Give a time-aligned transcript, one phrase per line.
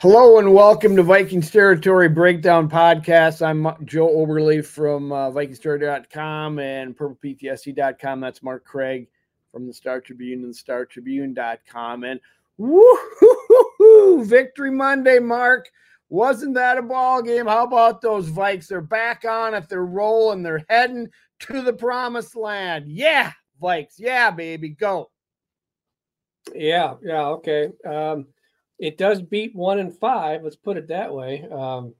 [0.00, 3.46] Hello and welcome to Vikings Territory Breakdown Podcast.
[3.46, 8.18] I'm Joe Oberle from uh, VikingsTerritory.com and PurplePTSD.com.
[8.18, 9.08] That's Mark Craig
[9.52, 12.04] from the Star Tribune and StarTribune.com.
[12.04, 12.18] And
[12.56, 15.68] woo victory Monday, Mark.
[16.08, 17.44] Wasn't that a ball game?
[17.44, 18.68] How about those Vikes?
[18.68, 19.68] They're back on it.
[19.68, 20.42] They're rolling.
[20.42, 21.10] They're heading
[21.40, 22.86] to the promised land.
[22.88, 23.32] Yeah,
[23.62, 23.96] Vikes.
[23.98, 24.70] Yeah, baby.
[24.70, 25.10] Go.
[26.54, 27.68] Yeah, yeah, okay.
[27.84, 28.28] Um,
[28.80, 30.42] it does beat one and five.
[30.42, 31.46] Let's put it that way.
[31.52, 31.94] Um,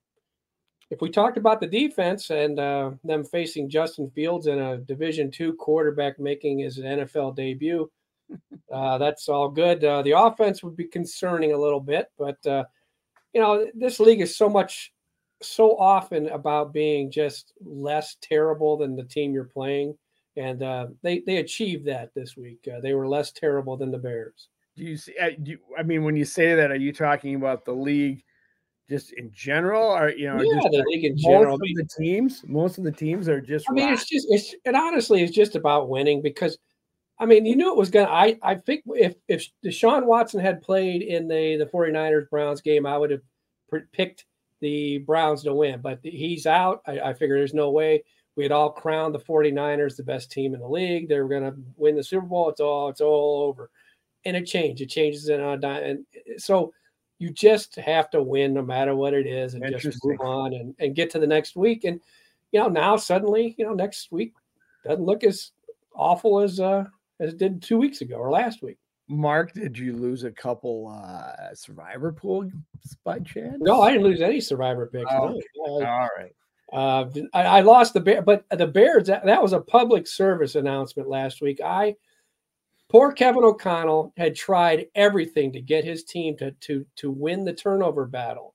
[0.88, 5.30] if we talked about the defense and uh, them facing Justin Fields in a Division
[5.30, 7.88] two quarterback making his NFL debut,
[8.72, 9.84] uh, that's all good.
[9.84, 12.64] Uh, the offense would be concerning a little bit, but uh,
[13.34, 14.92] you know this league is so much,
[15.42, 19.96] so often about being just less terrible than the team you're playing,
[20.36, 22.66] and uh, they they achieved that this week.
[22.66, 24.48] Uh, they were less terrible than the Bears
[24.80, 25.14] do you see?
[25.20, 28.24] Uh, do you, I mean, when you say that, are you talking about the league
[28.88, 31.58] just in general, or you know, yeah, the league in general?
[31.58, 33.66] Most of the teams, most of the teams are just.
[33.68, 36.58] I mean, it's just it's it honestly is just about winning because.
[37.18, 38.10] I mean, you knew it was gonna.
[38.10, 42.86] I I think if if Deshaun Watson had played in the the 49ers Browns game,
[42.86, 43.20] I would have
[43.92, 44.24] picked
[44.60, 45.82] the Browns to win.
[45.82, 46.80] But he's out.
[46.86, 48.04] I, I figure there's no way
[48.36, 51.10] we had all crowned the 49ers the best team in the league.
[51.10, 52.48] They were going to win the Super Bowl.
[52.48, 53.70] It's all it's all over
[54.24, 54.82] and it changes.
[54.82, 55.82] It changes in a dime.
[55.82, 56.72] And eh, so
[57.18, 60.74] you just have to win no matter what it is and just move on and,
[60.78, 61.84] and get to the next week.
[61.84, 62.00] And,
[62.50, 64.32] you know, now suddenly, you know, next week
[64.84, 65.52] doesn't look as
[65.94, 66.84] awful as, uh,
[67.20, 68.78] as it did two weeks ago or last week.
[69.06, 72.52] Mark, did you lose a couple uh survivor pools
[73.04, 73.56] by chance?
[73.58, 75.10] No, I didn't lose any survivor picks.
[75.10, 75.84] Oh, no.
[75.84, 76.32] All right.
[76.72, 79.08] Uh, I, I, lost the bear, but the Bears.
[79.08, 81.60] That, that was a public service announcement last week.
[81.60, 81.96] I
[82.90, 87.52] Poor Kevin O'Connell had tried everything to get his team to, to, to win the
[87.52, 88.54] turnover battle.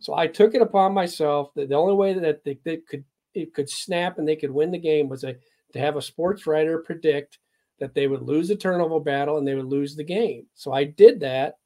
[0.00, 3.04] So I took it upon myself that the only way that they, they could
[3.34, 5.36] it could snap and they could win the game was a,
[5.72, 7.38] to have a sports writer predict
[7.78, 10.46] that they would lose the turnover battle and they would lose the game.
[10.54, 11.58] So I did that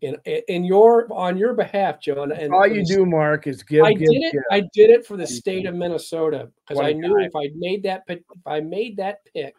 [0.00, 0.16] in
[0.48, 2.32] in your on your behalf, John.
[2.32, 3.84] And all you do, Mark, is give.
[3.84, 4.32] I give, did it.
[4.32, 4.42] Give.
[4.50, 8.04] I did it for the state of Minnesota because I knew if I made that
[8.08, 9.54] if I made that pick,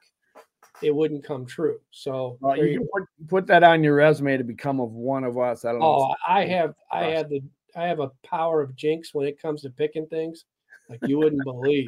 [0.81, 1.79] it wouldn't come true.
[1.91, 5.37] So well, you, can put, put, that on your resume to become of one of
[5.37, 5.65] us.
[5.65, 6.15] I don't oh, know.
[6.27, 7.41] I have I have the
[7.75, 10.45] I have a power of jinx when it comes to picking things
[10.89, 11.87] like you wouldn't believe.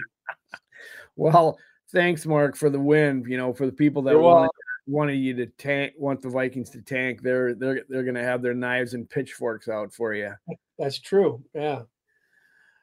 [1.18, 1.60] Well,
[1.92, 3.26] thanks, Mark, for the win.
[3.28, 4.50] You know, for the people that wanted,
[4.88, 8.42] wanted you to tank, want the Vikings to tank, they're they're they're going to have
[8.42, 10.34] their knives and pitchforks out for you.
[10.80, 11.44] That's true.
[11.54, 11.82] Yeah,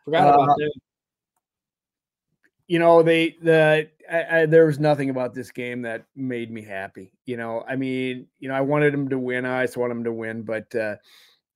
[0.04, 0.72] forgot uh, about that
[2.68, 6.62] you know they the I, I, there was nothing about this game that made me
[6.62, 7.64] happy you know?
[7.68, 10.42] I mean you know i wanted him to win i just want him to win
[10.42, 10.96] but uh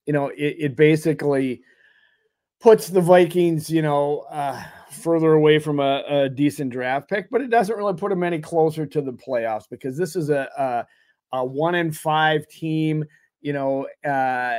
[0.06, 1.62] you know it, it basically
[2.60, 7.40] puts the vikings you know uh further away from a, a, decent draft pick but
[7.40, 11.38] it doesn't really put them any closer to the playoffs because this is a a,
[11.38, 13.04] a one in five team
[13.40, 14.58] you know uh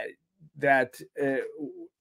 [0.57, 1.37] that uh,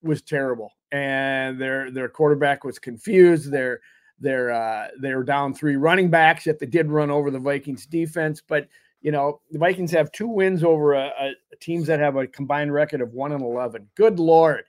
[0.02, 3.80] was terrible and their their quarterback was confused their
[4.22, 8.40] they're uh, they're down three running backs, yet they did run over the Vikings defense.
[8.46, 8.68] But
[9.02, 12.72] you know the Vikings have two wins over a, a teams that have a combined
[12.72, 13.88] record of one and eleven.
[13.96, 14.64] Good lord,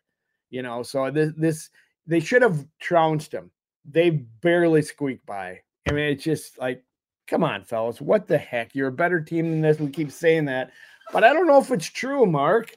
[0.50, 0.84] you know.
[0.84, 1.70] So this this
[2.08, 3.52] they should have trounced them.
[3.86, 5.62] They barely squeaked by.
[5.88, 6.84] I mean, it's just like,
[7.28, 8.74] come on, fellas, what the heck?
[8.74, 9.80] You're a better team than this.
[9.80, 10.72] We keep saying that,
[11.12, 12.76] but I don't know if it's true, Mark.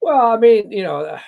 [0.00, 1.18] Well, I mean, you know,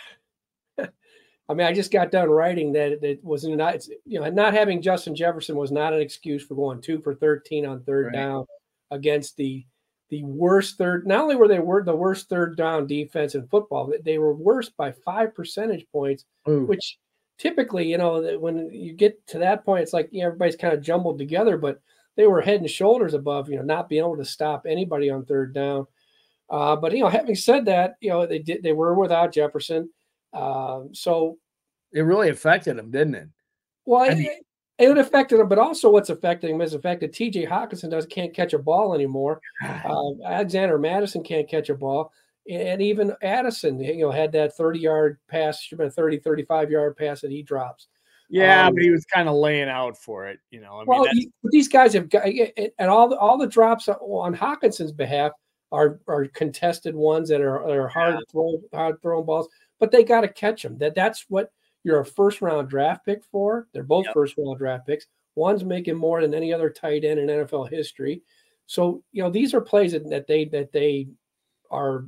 [1.51, 4.81] I mean, I just got done writing that it was not, you know, not having
[4.81, 8.15] Justin Jefferson was not an excuse for going two for 13 on third right.
[8.15, 8.47] down
[8.93, 9.67] against the
[10.11, 11.09] the worst third.
[11.09, 14.69] Not only were they were the worst third down defense in football, they were worse
[14.69, 16.67] by five percentage points, Ooh.
[16.67, 16.99] which
[17.37, 20.75] typically, you know, when you get to that point, it's like you know, everybody's kind
[20.75, 21.81] of jumbled together, but
[22.17, 25.25] they were head and shoulders above, you know, not being able to stop anybody on
[25.25, 25.87] third down.
[26.49, 29.91] Uh, but you know, having said that, you know, they did they were without Jefferson.
[30.33, 31.39] Um, so
[31.93, 33.29] it really affected him, didn't it?
[33.85, 34.47] Well, it, it,
[34.79, 38.53] it affected him, but also what's affecting him is affected TJ Hockenson does can't catch
[38.55, 39.41] a ball anymore.
[39.63, 42.13] Uh, Alexander Mattison can't catch a ball.
[42.49, 46.71] And even Addison, you know, had that 30 yard pass, should have been 30, 35
[46.71, 47.89] yard pass that he drops.
[48.31, 50.81] Yeah, um, but he was kind of laying out for it, you know.
[50.81, 54.93] I well, he, these guys have got, and all the, all the drops on Hockenson's
[54.93, 55.33] behalf
[55.73, 58.21] are are contested ones that are, are hard yeah.
[58.31, 59.49] throw hard thrown balls,
[59.81, 60.79] but they got to catch them.
[60.79, 61.51] That that's what
[61.83, 63.67] you're a first round draft pick for.
[63.73, 64.15] They're both yep.
[64.15, 65.07] first round draft picks.
[65.35, 68.23] One's making more than any other tight end in NFL history.
[68.67, 71.09] So, you know, these are plays that, that they that they
[71.71, 72.05] are,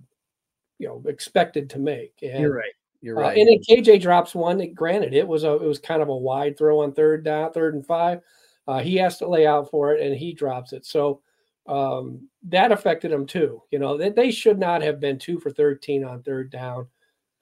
[0.78, 2.14] you know expected to make.
[2.22, 2.72] And, You're right.
[3.00, 3.36] You're uh, right.
[3.36, 4.72] Uh, and then KJ drops one.
[4.74, 7.74] Granted, it was a it was kind of a wide throw on third down, third
[7.74, 8.20] and five.
[8.68, 10.86] Uh, he has to lay out for it, and he drops it.
[10.86, 11.20] So
[11.66, 13.62] um, that affected him too.
[13.70, 16.86] You know, they, they should not have been two for 13 on third down,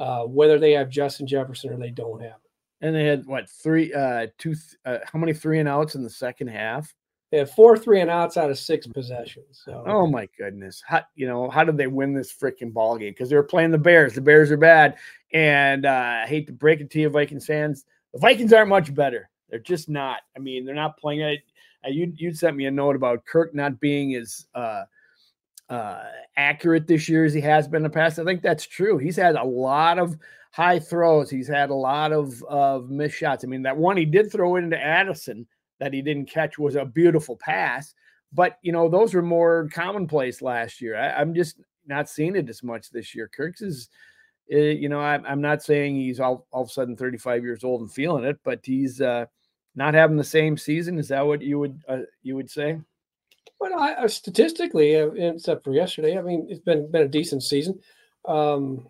[0.00, 2.50] uh, whether they have Justin Jefferson or they don't have it.
[2.80, 4.54] And they had what three, uh, two,
[4.86, 6.92] uh, how many three and outs in the second half?
[7.30, 9.62] They had four three and outs out of six possessions.
[9.64, 9.84] So.
[9.86, 10.82] Oh my goodness!
[10.84, 13.10] How you know how did they win this freaking ball game?
[13.10, 14.14] Because they were playing the Bears.
[14.14, 14.96] The Bears are bad,
[15.32, 17.84] and uh, I hate to break it to you, Vikings fans.
[18.14, 19.30] The Vikings aren't much better.
[19.48, 20.22] They're just not.
[20.36, 21.40] I mean, they're not playing it.
[21.86, 24.82] You you sent me a note about Kirk not being as uh,
[25.70, 26.02] uh,
[26.36, 28.18] accurate this year as he has been in the past.
[28.18, 28.98] I think that's true.
[28.98, 30.16] He's had a lot of
[30.50, 31.30] high throws.
[31.30, 33.44] He's had a lot of of missed shots.
[33.44, 35.46] I mean, that one he did throw into Addison
[35.78, 37.94] that he didn't catch was a beautiful pass.
[38.32, 40.96] But you know, those were more commonplace last year.
[40.96, 43.28] I, am just not seeing it as much this year.
[43.28, 43.88] Kirk's is,
[44.52, 47.64] uh, you know, I, am not saying he's all, all of a sudden 35 years
[47.64, 49.26] old and feeling it, but he's uh,
[49.74, 50.98] not having the same season.
[50.98, 52.78] Is that what you would uh, you would say?
[53.60, 57.78] Well, I, statistically, uh, except for yesterday, I mean, it's been been a decent season.
[58.26, 58.88] Um,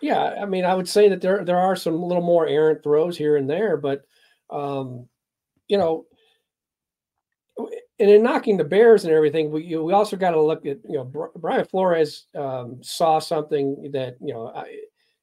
[0.00, 3.16] yeah, I mean, I would say that there there are some little more errant throws
[3.16, 4.04] here and there, but
[4.50, 5.06] um,
[5.68, 6.06] you know,
[7.98, 10.96] and in knocking the Bears and everything, we we also got to look at you
[10.96, 14.78] know Brian Flores um, saw something that you know I,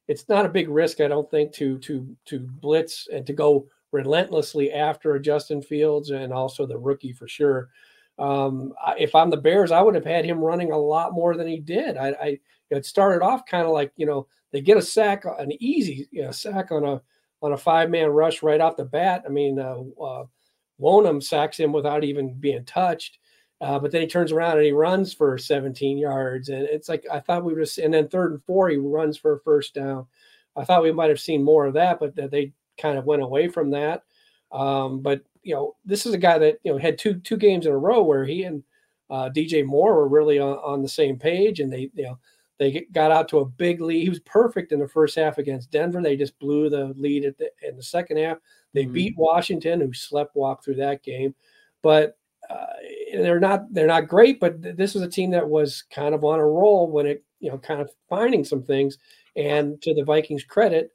[0.06, 3.66] it's not a big risk I don't think to to to blitz and to go
[3.90, 7.68] relentlessly after Justin Fields and also the rookie for sure.
[8.18, 11.48] Um, if I'm the Bears, I would have had him running a lot more than
[11.48, 11.96] he did.
[11.96, 12.38] I, I
[12.70, 16.22] it started off kind of like you know they get a sack, an easy you
[16.22, 17.00] know, sack on a
[17.42, 19.24] on a five man rush right off the bat.
[19.26, 20.24] I mean, uh, uh,
[20.80, 23.18] Wonnum sacks him without even being touched.
[23.60, 26.48] Uh, but then he turns around and he runs for 17 yards.
[26.48, 29.16] And it's like, I thought we would have, and then third and four, he runs
[29.16, 30.06] for a first down.
[30.56, 33.48] I thought we might have seen more of that, but they kind of went away
[33.48, 34.02] from that.
[34.50, 37.66] Um, but, you know, this is a guy that, you know, had two, two games
[37.66, 38.62] in a row where he and
[39.10, 42.18] uh, DJ Moore were really on, on the same page and they, you know,
[42.58, 44.02] they got out to a big lead.
[44.02, 46.00] He was perfect in the first half against Denver.
[46.00, 48.38] They just blew the lead at the, in the second half.
[48.72, 48.92] They mm-hmm.
[48.92, 51.34] beat Washington, who slept walk through that game.
[51.82, 52.16] But
[52.48, 52.66] uh,
[53.14, 54.38] they're not they're not great.
[54.38, 57.50] But this is a team that was kind of on a roll when it you
[57.50, 58.98] know kind of finding some things.
[59.34, 60.92] And to the Vikings' credit,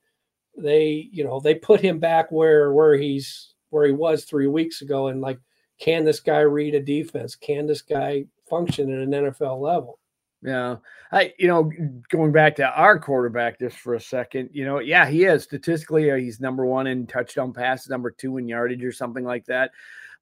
[0.58, 4.82] they you know they put him back where where he's where he was three weeks
[4.82, 5.08] ago.
[5.08, 5.40] And like,
[5.80, 7.36] can this guy read a defense?
[7.36, 10.00] Can this guy function at an NFL level?
[10.42, 10.78] Yeah.
[11.12, 11.72] I, you know,
[12.10, 16.12] going back to our quarterback just for a second, you know, yeah, he is statistically,
[16.12, 19.72] uh, he's number one in touchdown passes, number two in yardage or something like that.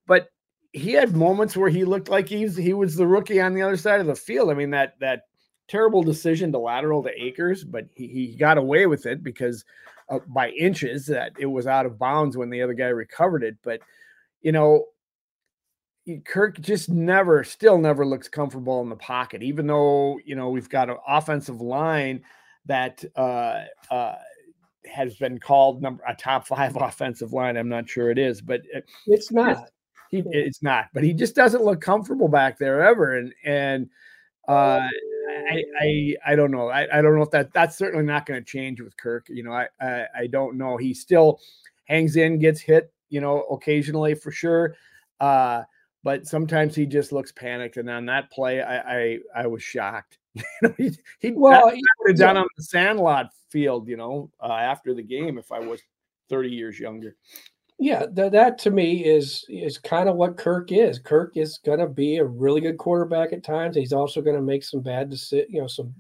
[0.08, 0.30] But
[0.72, 3.78] he had moments where he looked like he's, he was the rookie on the other
[3.78, 4.50] side of the field.
[4.50, 5.24] I mean, that, that
[5.68, 9.66] terrible decision to lateral to Akers but he, he got away with it because
[10.10, 13.58] uh, by inches that it was out of bounds when the other guy recovered it.
[13.64, 13.82] But,
[14.42, 14.86] you know,
[16.24, 20.70] Kirk just never, still never looks comfortable in the pocket, even though you know we've
[20.70, 22.24] got an offensive line
[22.66, 24.16] that uh, uh,
[24.86, 27.58] has been called number a top five offensive line.
[27.58, 29.70] I'm not sure it is, but it, it's not.
[30.12, 33.90] He, it's not, but he just doesn't look comfortable back there ever, and and
[34.48, 34.88] uh,
[35.50, 36.70] I, I I don't know.
[36.70, 39.28] I, I don't know if that that's certainly not going to change with Kirk.
[39.30, 40.78] You know, I, I I don't know.
[40.78, 41.40] He still
[41.86, 44.76] hangs in, gets hit, you know, occasionally for sure.
[45.20, 45.64] Uh,
[46.04, 47.78] but sometimes he just looks panicked.
[47.78, 50.18] And on that play, I I, I was shocked.
[50.78, 54.94] he, he well, he would have done on the Sandlot field, you know, uh, after
[54.94, 55.82] the game if I was
[56.30, 57.16] 30 years younger.
[57.78, 60.98] Yeah, th- that to me is is kind of what Kirk is.
[60.98, 63.76] Kirk is going to be a really good quarterback at times.
[63.76, 65.94] He's also going to make some bad deci- you know, some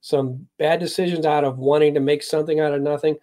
[0.00, 3.16] some bad decisions out of wanting to make something out of nothing.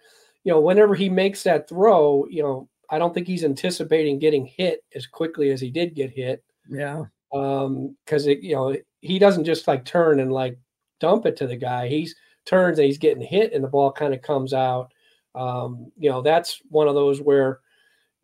[0.44, 4.46] You know, whenever he makes that throw, you know, I don't think he's anticipating getting
[4.46, 6.44] hit as quickly as he did get hit.
[6.70, 7.04] Yeah.
[7.34, 10.56] Um, because it, you know, he doesn't just like turn and like
[11.00, 11.88] dump it to the guy.
[11.88, 12.14] He's
[12.46, 14.92] turns and he's getting hit and the ball kind of comes out.
[15.34, 17.60] Um, you know, that's one of those where,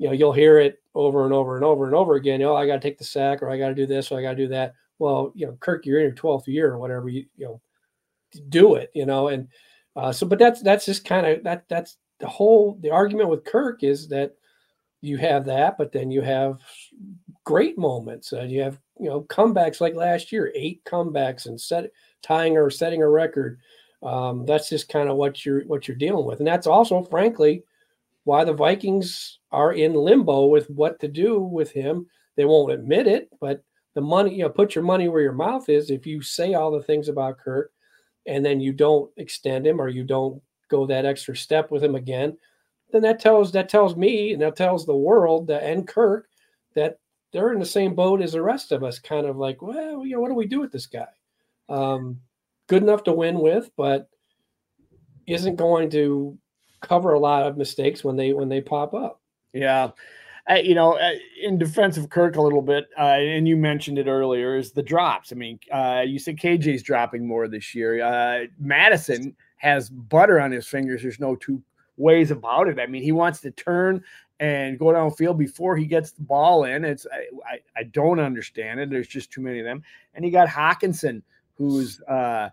[0.04, 2.42] you know, you'll hear it over and over and over and over again.
[2.42, 4.22] Oh, I got to take the sack or I got to do this or I
[4.22, 4.74] got to do that.
[4.98, 7.62] Well, you know, Kirk, you're in your 12th year or whatever, you, you know,
[8.50, 9.48] do it, you know, and
[9.96, 13.46] uh, so, but that's, that's just kind of that, that's the whole, the argument with
[13.46, 14.34] Kirk is that,
[15.00, 16.60] you have that, but then you have
[17.44, 18.32] great moments.
[18.32, 21.90] Uh, you have you know comebacks like last year, eight comebacks and set
[22.22, 23.60] tying or setting a record.
[24.02, 27.64] Um, that's just kind of what you're what you're dealing with, and that's also, frankly,
[28.24, 32.06] why the Vikings are in limbo with what to do with him.
[32.36, 33.62] They won't admit it, but
[33.94, 35.90] the money, you know, put your money where your mouth is.
[35.90, 37.70] If you say all the things about Kirk,
[38.26, 40.40] and then you don't extend him or you don't
[40.70, 42.36] go that extra step with him again,
[42.90, 46.26] then that tells that tells me and that tells the world that, and Kirk
[46.74, 46.98] that
[47.32, 50.14] they're in the same boat as the rest of us, kind of like, well, you
[50.14, 51.06] know, what do we do with this guy?
[51.68, 52.20] Um,
[52.68, 54.08] good enough to win with, but
[55.26, 56.38] isn't going to
[56.86, 59.20] cover a lot of mistakes when they when they pop up.
[59.52, 59.90] Yeah.
[60.62, 60.98] You know,
[61.42, 64.82] in defense of Kirk a little bit, uh, and you mentioned it earlier, is the
[64.82, 65.32] drops.
[65.32, 68.04] I mean, uh, you said KJ's dropping more this year.
[68.04, 71.00] Uh, Mattison has butter on his fingers.
[71.00, 71.62] There's no two
[71.96, 72.78] ways about it.
[72.78, 74.04] I mean, he wants to turn
[74.40, 76.84] and go downfield before he gets the ball in.
[76.84, 78.90] It's I, I, I don't understand it.
[78.90, 79.82] There's just too many of them.
[80.14, 81.22] And you got Hockenson,
[81.54, 82.50] who's uh,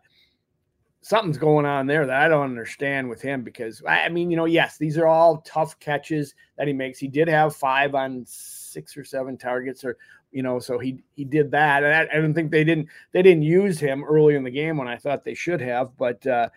[1.01, 4.45] something's going on there that I don't understand with him because I mean, you know,
[4.45, 6.99] yes, these are all tough catches that he makes.
[6.99, 9.97] He did have five on six or seven targets, or
[10.31, 11.83] you know, so he he did that.
[11.83, 14.77] And I, I don't think they didn't they didn't use him early in the game
[14.77, 16.25] when I thought they should have, but.
[16.27, 16.49] uh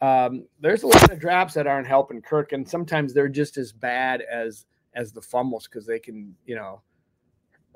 [0.00, 3.72] um, there's a lot of drops that aren't helping Kirk, and sometimes they're just as
[3.72, 6.82] bad as as the fumbles because they can, you know,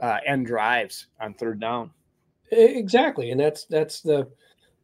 [0.01, 1.91] uh, end drives on third down.
[2.53, 4.29] Exactly, and that's that's the,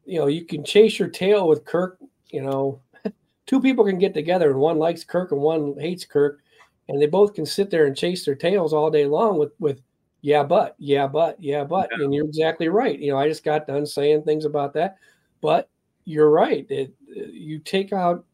[0.09, 1.99] you know, you can chase your tail with Kirk.
[2.31, 2.81] You know,
[3.47, 6.41] two people can get together, and one likes Kirk and one hates Kirk,
[6.89, 9.83] and they both can sit there and chase their tails all day long with with
[10.21, 12.05] yeah, but yeah, but yeah, but, yeah.
[12.05, 12.99] and you're exactly right.
[12.99, 14.97] You know, I just got done saying things about that,
[15.41, 15.69] but
[16.05, 16.67] you're right.
[16.71, 18.25] It, you take out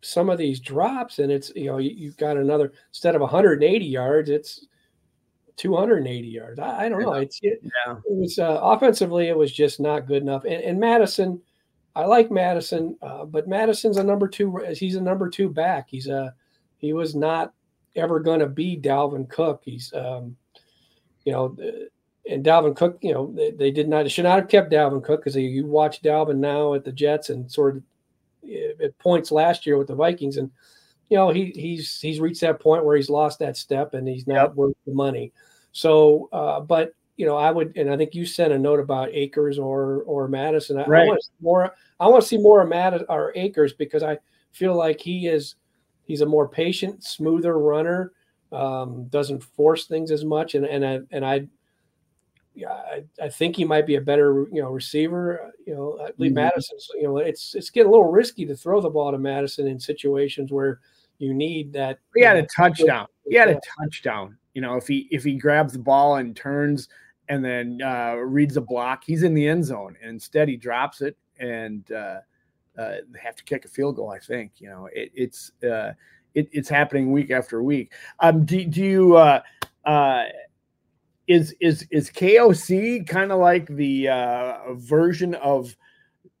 [0.00, 3.84] some of these drops, and it's you know you, have got another instead of 180
[3.84, 4.66] yards, it's
[5.58, 6.58] 280 yards.
[6.58, 7.12] I, I don't know.
[7.14, 7.92] It's it, yeah.
[7.92, 10.44] it was uh, offensively, it was just not good enough.
[10.44, 11.40] And, and Mattison,
[11.94, 14.56] I like Mattison, uh, but Mattison's a number two.
[14.74, 15.88] He's a number two back.
[15.90, 16.34] He's a
[16.78, 17.52] he was not
[17.96, 19.62] ever going to be Dalvin Cook.
[19.64, 20.36] He's um,
[21.24, 21.56] you know
[22.28, 25.20] and Dalvin Cook, you know, they, they did not, should not have kept Dalvin Cook
[25.20, 27.82] because you watch Dalvin now at the Jets and sort of
[28.48, 30.50] eh, at points last year with the Vikings, and
[31.08, 34.26] you know he he's he's reached that point where he's lost that step and he's
[34.26, 34.54] not yep.
[34.54, 35.32] worth the money.
[35.72, 39.10] So, uh, but you know, I would, and I think you sent a note about
[39.12, 40.78] Akers or or Mattison.
[40.78, 41.02] I, right.
[41.02, 41.74] I want to see more.
[42.00, 44.18] I want to see more of Matt or Akers because I
[44.52, 45.56] feel like he is
[46.04, 48.12] he's a more patient, smoother runner.
[48.50, 51.48] Um, doesn't force things as much, and and I and I
[52.58, 55.52] yeah, I, I, think he might be a better, you know, receiver.
[55.64, 56.40] You know, I believe mm-hmm.
[56.40, 56.78] Mattison.
[56.96, 59.78] You know, it's it's getting a little risky to throw the ball to Mattison in
[59.78, 60.80] situations where
[61.18, 61.98] you need that.
[62.14, 63.06] He had know, a touchdown.
[63.28, 64.38] He had a touchdown.
[64.54, 66.88] You know, if he if he grabs the ball and turns
[67.28, 69.96] and then uh, reads a block, he's in the end zone.
[70.00, 72.20] And instead, he drops it and uh,
[72.78, 74.10] uh, have to kick a field goal.
[74.10, 74.52] I think.
[74.58, 75.92] You know, it, it's uh,
[76.34, 77.92] it, it's happening week after week.
[78.20, 79.16] Um, do, do you?
[79.16, 79.42] Uh,
[79.84, 80.24] uh,
[81.26, 85.76] is is is KOC kind of like the uh, version of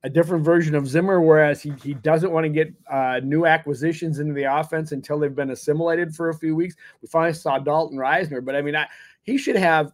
[0.04, 4.20] a different version of Zimmer, whereas he, he doesn't want to get uh, new acquisitions
[4.20, 6.76] into the offense until they've been assimilated for a few weeks.
[7.02, 8.86] We finally saw Dalton Risner, but I mean, I,
[9.22, 9.92] he should have.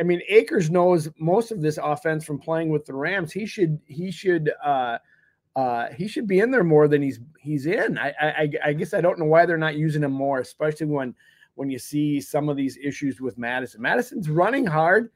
[0.00, 3.32] I mean, Akers knows most of this offense from playing with the Rams.
[3.32, 4.98] He should he should uh,
[5.56, 7.98] uh, he should be in there more than he's he's in.
[7.98, 11.14] I, I I guess I don't know why they're not using him more, especially when
[11.56, 13.82] when you see some of these issues with Mattison.
[13.82, 15.10] Mattison's running hard,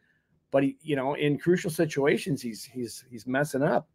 [0.50, 3.88] but he, you know, in crucial situations, he's he's he's messing up.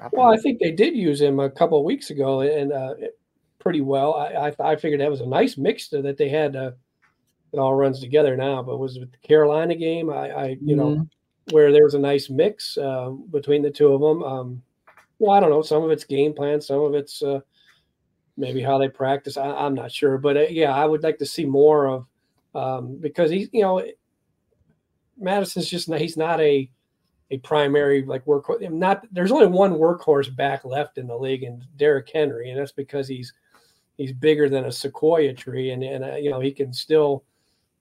[0.00, 2.94] Dropping well, I think they did use him a couple of weeks ago, and uh,
[3.58, 4.14] pretty well.
[4.14, 6.56] I, I, I figured that was a nice mixture that they had.
[6.56, 6.72] Uh,
[7.52, 10.76] it all runs together now, but was with the Carolina game, I, I you mm-hmm.
[10.76, 11.08] know,
[11.50, 14.22] where there was a nice mix uh, between the two of them.
[14.22, 14.62] Um,
[15.18, 15.62] well, I don't know.
[15.62, 17.40] Some of it's game plan, some of it's uh,
[18.38, 19.36] maybe how they practice.
[19.36, 22.06] I, am not sure, but uh, yeah, I would like to see more of
[22.54, 23.84] um, because he's you know
[25.18, 26.70] Mattison's just not, he's not a
[27.30, 28.68] a primary like workhorse.
[28.70, 32.72] not there's only one workhorse back left in the league and Derrick Henry and that's
[32.72, 33.32] because he's
[33.96, 37.24] he's bigger than a sequoia tree and and uh, you know he can still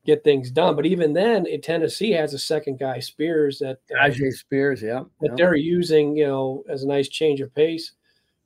[0.06, 4.04] get things done but even then in Tennessee has a second guy Spears that uh,
[4.04, 5.36] Tyjae Spears yeah that yeah.
[5.36, 7.94] they're using you know as a nice change of pace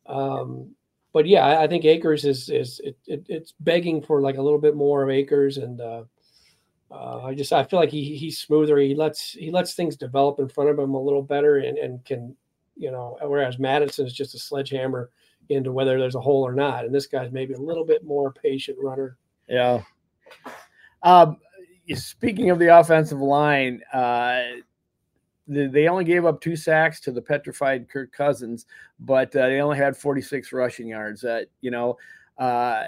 [0.05, 0.73] um,
[1.13, 4.59] but yeah, I think Akers is is it, it, it's begging for like a little
[4.59, 6.03] bit more of Akers, and uh,
[6.93, 8.77] uh, I just I feel like he he's smoother.
[8.77, 12.05] He lets he lets things develop in front of him a little better, and and
[12.05, 12.35] can
[12.77, 15.09] you know whereas Mattison is just a sledgehammer
[15.49, 18.31] into whether there's a hole or not, and this guy's maybe a little bit more
[18.31, 19.17] patient runner.
[19.49, 19.81] Yeah.
[21.01, 21.37] Um,
[21.95, 24.41] speaking of the offensive line, uh,
[25.47, 28.65] they only gave up two sacks to the petrified Kirk Cousins,
[28.99, 31.25] but uh, they only had 46 rushing yards.
[31.25, 31.97] Uh, you know,
[32.37, 32.85] uh,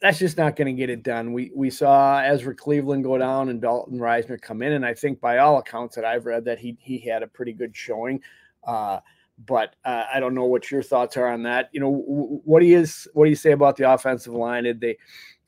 [0.00, 1.32] that's just not going to get it done.
[1.32, 5.20] We we saw Ezra Cleveland go down and Dalton Risner come in, and I think
[5.20, 8.20] by all accounts that I've read that he he had a pretty good showing.
[8.64, 9.00] Uh,
[9.46, 11.70] but uh, I don't know what your thoughts are on that.
[11.72, 14.64] You know, w- what do you what do you say about the offensive line?
[14.64, 14.98] Did they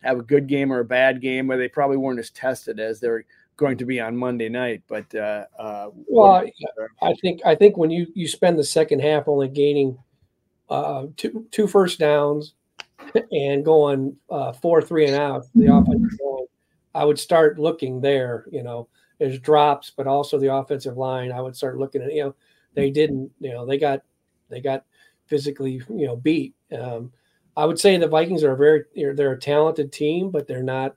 [0.02, 1.46] have a good game or a bad game?
[1.46, 3.24] Where they probably weren't as tested as they're
[3.56, 4.82] going to be on Monday night.
[4.88, 6.46] But uh, uh, well,
[7.02, 9.98] I think I think when you you spend the second half only gaining
[10.70, 12.54] uh, two two first downs
[13.32, 16.46] and going uh, four three and out the offensive line,
[16.94, 18.46] I would start looking there.
[18.50, 18.88] You know,
[19.18, 21.32] there's drops, but also the offensive line.
[21.32, 22.34] I would start looking at you know
[22.74, 24.02] they didn't you know they got
[24.48, 24.84] they got
[25.26, 26.54] physically you know beat.
[26.76, 27.12] Um,
[27.56, 30.62] I would say the Vikings are a very they're, they're a talented team, but they're
[30.62, 30.94] not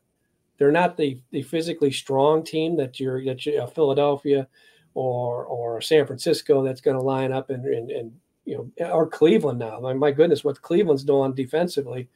[0.58, 4.48] they're not the, the physically strong team that you're that you, uh, Philadelphia
[4.94, 8.12] or or San Francisco that's going to line up and, and, and
[8.52, 9.80] you know or Cleveland now.
[9.80, 12.10] My, my goodness, what Cleveland's doing defensively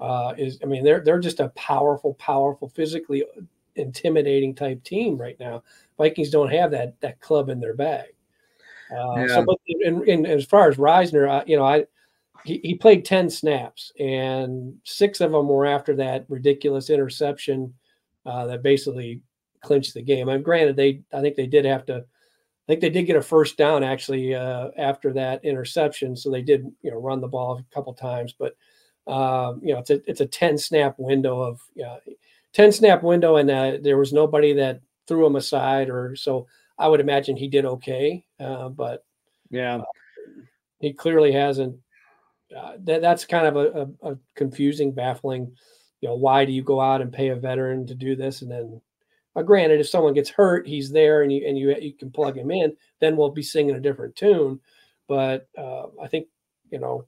[0.00, 3.24] uh, is I mean they're they're just a powerful, powerful, physically
[3.74, 5.62] intimidating type team right now.
[5.96, 8.08] Vikings don't have that that club in their bag.
[8.90, 9.26] Uh, yeah.
[9.28, 11.86] So, but in, in, as far as Risner, uh, you know, I
[12.44, 17.72] he, he played ten snaps, and six of them were after that ridiculous interception
[18.26, 19.20] uh, that basically
[19.62, 20.28] clinched the game.
[20.28, 22.04] And granted, they I think they did have to.
[22.68, 26.42] I think they did get a first down actually uh, after that interception, so they
[26.42, 28.34] did you know run the ball a couple times.
[28.38, 28.56] But
[29.06, 31.96] um, you know, it's a it's a ten snap window of uh,
[32.52, 36.46] ten snap window, and uh, there was nobody that threw him aside or so.
[36.78, 39.04] I would imagine he did okay, uh, but
[39.50, 39.84] yeah, uh,
[40.80, 41.76] he clearly hasn't.
[42.54, 45.54] Uh, that that's kind of a, a, a, confusing, baffling.
[46.02, 48.50] You know, why do you go out and pay a veteran to do this, and
[48.50, 48.80] then,
[49.38, 52.36] uh, granted, if someone gets hurt, he's there, and you and you you can plug
[52.36, 52.76] him in.
[53.00, 54.60] Then we'll be singing a different tune.
[55.06, 56.26] But uh, I think
[56.70, 57.06] you know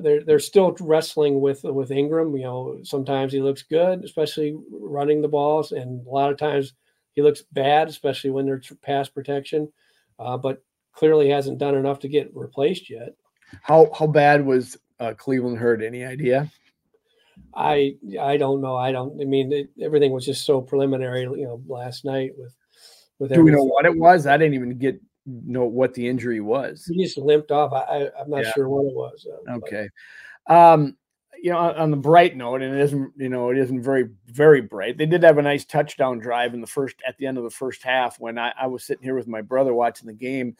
[0.00, 2.36] they're they're still wrestling with with Ingram.
[2.36, 6.74] You know, sometimes he looks good, especially running the balls, and a lot of times
[7.12, 9.72] he looks bad, especially when they're pass protection,
[10.20, 13.14] uh, but clearly hasn't done enough to get replaced yet.
[13.62, 15.82] How how bad was uh, Cleveland hurt?
[15.82, 16.48] Any idea?
[17.54, 18.76] I I don't know.
[18.76, 19.20] I don't.
[19.20, 21.22] I mean, it, everything was just so preliminary.
[21.22, 22.54] You know, last night with
[23.18, 23.32] with.
[23.32, 24.26] Do we know what it was?
[24.26, 26.86] I didn't even get know what the injury was.
[26.86, 27.72] He just limped off.
[27.72, 28.52] I, I am not yeah.
[28.52, 29.26] sure what it was.
[29.26, 29.88] Uh, okay.
[30.46, 30.96] Um,
[31.42, 34.60] you know, on the bright note, and it isn't, you know, it isn't very, very
[34.60, 34.98] bright.
[34.98, 37.50] They did have a nice touchdown drive in the first, at the end of the
[37.50, 40.56] first half when I, I was sitting here with my brother watching the game.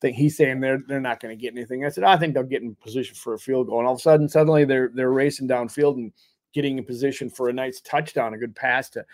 [0.00, 1.84] Think he's saying they're they're not going to get anything.
[1.84, 3.80] I said I think they'll get in position for a field goal.
[3.80, 6.12] And all of a sudden, suddenly they're they're racing downfield and
[6.54, 9.04] getting in position for a nice touchdown, a good pass to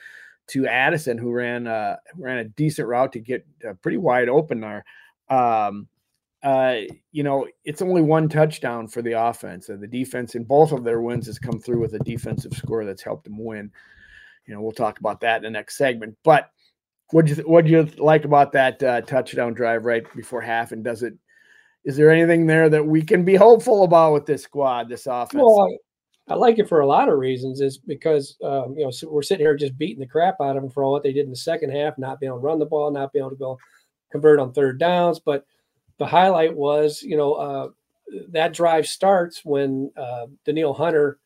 [0.49, 4.61] to Addison, who ran uh ran a decent route to get uh, pretty wide open
[4.61, 4.85] there.
[5.29, 5.88] Um,
[6.42, 9.68] uh, you know, it's only one touchdown for the offense.
[9.68, 12.85] and the defense in both of their wins has come through with a defensive score
[12.85, 13.72] that's helped them win.
[14.46, 16.16] You know, we'll talk about that in the next segment.
[16.22, 16.51] But
[17.11, 20.73] what you what do you like about that uh, touchdown drive right before half?
[20.73, 21.14] And does it
[21.85, 25.40] is there anything there that we can be hopeful about with this squad, this offense?
[25.40, 25.69] Well,
[26.29, 27.61] I, I like it for a lot of reasons.
[27.61, 30.62] Is because um, you know so we're sitting here just beating the crap out of
[30.62, 32.59] them for all what they did in the second half, not being able to run
[32.59, 33.59] the ball, not being able to go
[34.11, 35.45] convert on third downs, but
[35.99, 37.69] the highlight was, you know, uh,
[38.29, 41.19] that drive starts when uh, Danielle Hunter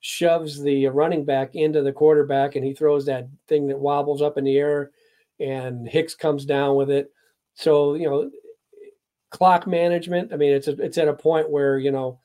[0.00, 4.38] shoves the running back into the quarterback and he throws that thing that wobbles up
[4.38, 4.90] in the air
[5.40, 7.12] and Hicks comes down with it.
[7.54, 8.30] So, you know,
[9.30, 12.20] clock management, I mean, it's a, it's at a point where, you know,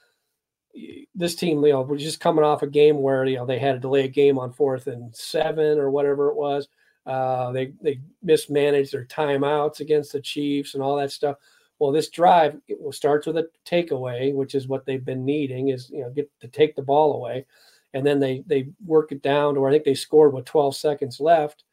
[1.15, 3.73] this team, you know, we're just coming off a game where, you know, they had
[3.73, 6.67] to delay a game on fourth and seven or whatever it was.
[7.05, 11.37] Uh, they, they mismanaged their timeouts against the Chiefs and all that stuff.
[11.79, 15.89] Well, this drive it starts with a takeaway, which is what they've been needing, is
[15.89, 17.45] you know get to take the ball away,
[17.93, 20.75] and then they they work it down to where I think they scored with 12
[20.77, 21.65] seconds left.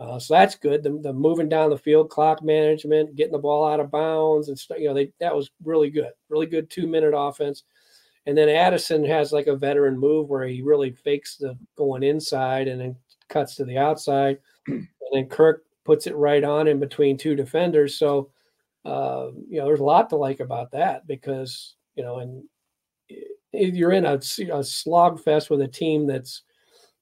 [0.00, 0.82] Uh, so that's good.
[0.82, 4.58] The, the, moving down the field, clock management, getting the ball out of bounds, and
[4.58, 4.78] stuff.
[4.78, 7.64] You know, they that was really good, really good two minute offense.
[8.26, 12.66] And then Addison has like a veteran move where he really fakes the going inside
[12.66, 12.96] and then
[13.28, 17.98] cuts to the outside, and then Kirk puts it right on in between two defenders.
[17.98, 18.30] So
[18.86, 22.42] uh, you know, there's a lot to like about that because you know, and
[23.52, 26.42] you're in a, a slog fest with a team that's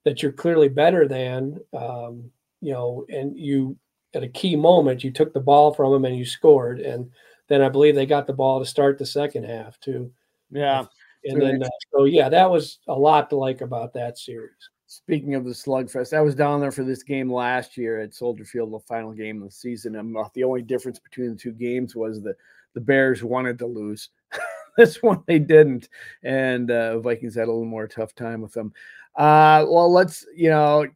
[0.05, 3.77] that you're clearly better than, um, you know, and you
[4.14, 7.11] at a key moment you took the ball from them and you scored, and
[7.49, 10.11] then I believe they got the ball to start the second half too.
[10.51, 10.85] Yeah,
[11.25, 14.71] and then uh, so yeah, that was a lot to like about that series.
[14.87, 18.47] Speaking of the slugfest, I was down there for this game last year at Soldier
[18.47, 19.97] Field, the final game of the season.
[19.97, 22.37] And the only difference between the two games was that
[22.73, 24.09] the Bears wanted to lose.
[24.79, 25.90] this one they didn't,
[26.23, 28.73] and uh, Vikings had a little more tough time with them.
[29.14, 30.87] Uh, well, let's you know,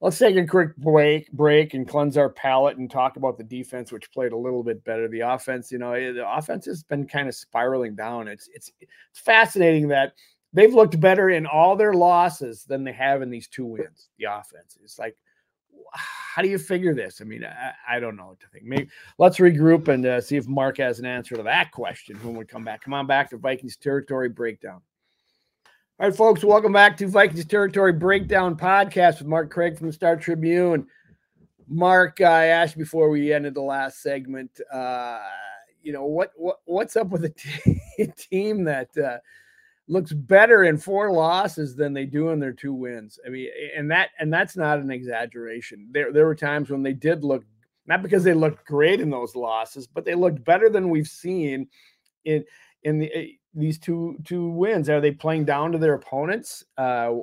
[0.00, 3.92] let's take a quick break, break and cleanse our palate and talk about the defense,
[3.92, 5.08] which played a little bit better.
[5.08, 8.28] The offense, you know, eh, the offense has been kind of spiraling down.
[8.28, 8.72] It's it's
[9.12, 10.14] fascinating that
[10.52, 14.08] they've looked better in all their losses than they have in these two wins.
[14.18, 14.78] The offense.
[14.82, 15.16] It's like,
[15.92, 17.20] how do you figure this?
[17.20, 18.64] I mean, I, I don't know what to think.
[18.64, 22.34] Maybe let's regroup and uh, see if Mark has an answer to that question when
[22.34, 22.82] we come back.
[22.82, 24.80] Come on back to Vikings territory breakdown.
[26.00, 29.92] All right, folks, welcome back to Vikings Territory Breakdown Podcast with Mark Craig from the
[29.92, 30.86] Star Tribune.
[31.68, 35.20] Mark, I asked before we ended the last segment, uh,
[35.82, 37.28] you know, what, what what's up with a
[37.98, 39.18] t- team that uh,
[39.88, 43.18] looks better in four losses than they do in their two wins?
[43.26, 45.86] I mean, and that and that's not an exaggeration.
[45.90, 47.44] There there were times when they did look
[47.84, 51.68] not because they looked great in those losses, but they looked better than we've seen
[52.24, 52.42] in
[52.84, 54.88] in the these two two wins?
[54.88, 56.64] Are they playing down to their opponents?
[56.76, 57.14] Uh,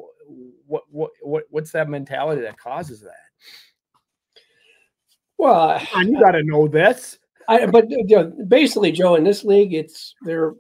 [0.66, 3.14] what what what what's that mentality that causes that?
[5.38, 7.20] Well, you got to know this.
[7.48, 10.54] I, but you know, basically, Joe, in this league, it's they're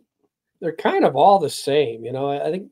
[0.61, 2.05] they're kind of all the same.
[2.05, 2.69] You know, I, think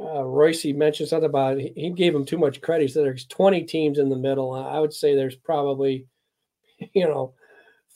[0.00, 2.82] uh, Royce mentioned something about he gave him too much credit.
[2.84, 4.52] He said there's 20 teams in the middle.
[4.52, 6.06] I would say there's probably,
[6.92, 7.34] you know,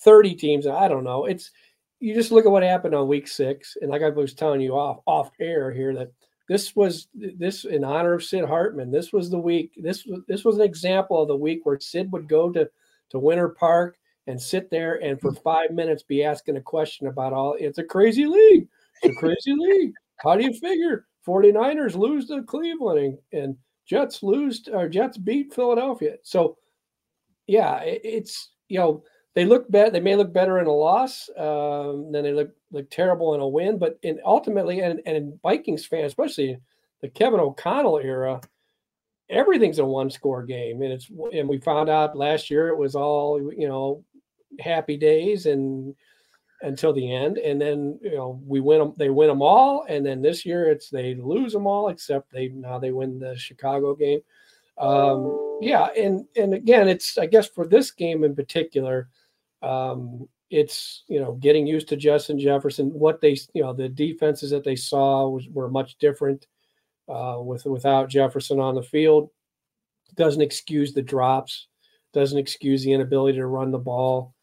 [0.01, 0.67] 30 teams.
[0.67, 1.27] I don't know.
[1.27, 1.51] It's
[2.01, 4.73] you just look at what happened on week six, and like I was telling you
[4.73, 6.11] off off air here that
[6.49, 8.91] this was this in honor of Sid Hartman.
[8.91, 9.73] This was the week.
[9.77, 12.69] This was this was an example of the week where Sid would go to
[13.11, 17.33] to Winter Park and sit there and for five minutes be asking a question about
[17.33, 17.55] all.
[17.59, 18.67] It's a crazy league.
[19.03, 19.93] It's a crazy league.
[20.17, 25.53] How do you figure 49ers lose to Cleveland and, and Jets lose or Jets beat
[25.55, 26.17] Philadelphia?
[26.23, 26.57] So
[27.47, 29.05] yeah, it, it's you know
[29.35, 29.93] they look bad.
[29.93, 33.47] They may look better in a loss um, than they look look terrible in a
[33.47, 33.79] win.
[33.79, 36.59] But in ultimately, and, and in Vikings fans, especially
[37.01, 38.41] the Kevin O'Connell era,
[39.29, 42.95] everything's a one score game, and it's and we found out last year it was
[42.95, 44.05] all you know
[44.59, 45.95] happy days and
[46.63, 48.95] until the end, and then you know we win them.
[48.97, 52.49] They win them all, and then this year it's they lose them all except they
[52.49, 54.21] now they win the Chicago game.
[54.77, 59.09] Um, yeah, and and again, it's I guess for this game in particular
[59.63, 62.89] um, it's you know getting used to Justin Jefferson.
[62.89, 66.47] What they you know the defenses that they saw was, were much different
[67.09, 69.31] uh, with without Jefferson on the field.
[70.17, 71.69] Doesn't excuse the drops.
[72.13, 74.35] Doesn't excuse the inability to run the ball.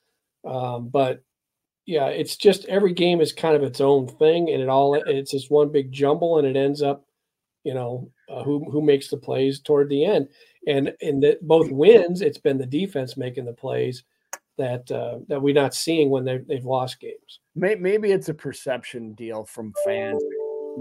[0.45, 1.23] Um, but
[1.85, 5.31] yeah, it's just every game is kind of its own thing, and it all it's
[5.31, 7.05] just one big jumble, and it ends up,
[7.63, 10.29] you know, uh, who who makes the plays toward the end.
[10.67, 14.03] And in the, both wins, it's been the defense making the plays
[14.57, 17.39] that uh, that we're not seeing when they they've lost games.
[17.55, 20.21] Maybe it's a perception deal from fans.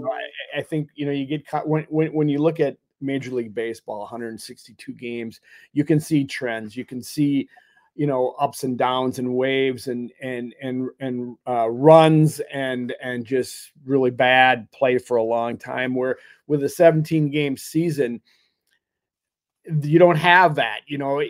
[0.05, 3.31] I, I think you know you get caught when, when when you look at Major
[3.31, 5.39] League Baseball, 162 games,
[5.73, 6.75] you can see trends.
[6.75, 7.47] You can see
[7.95, 13.25] you know ups and downs and waves and and and and uh, runs and and
[13.25, 15.95] just really bad play for a long time.
[15.95, 18.21] Where with a 17 game season,
[19.65, 20.81] you don't have that.
[20.87, 21.21] You know,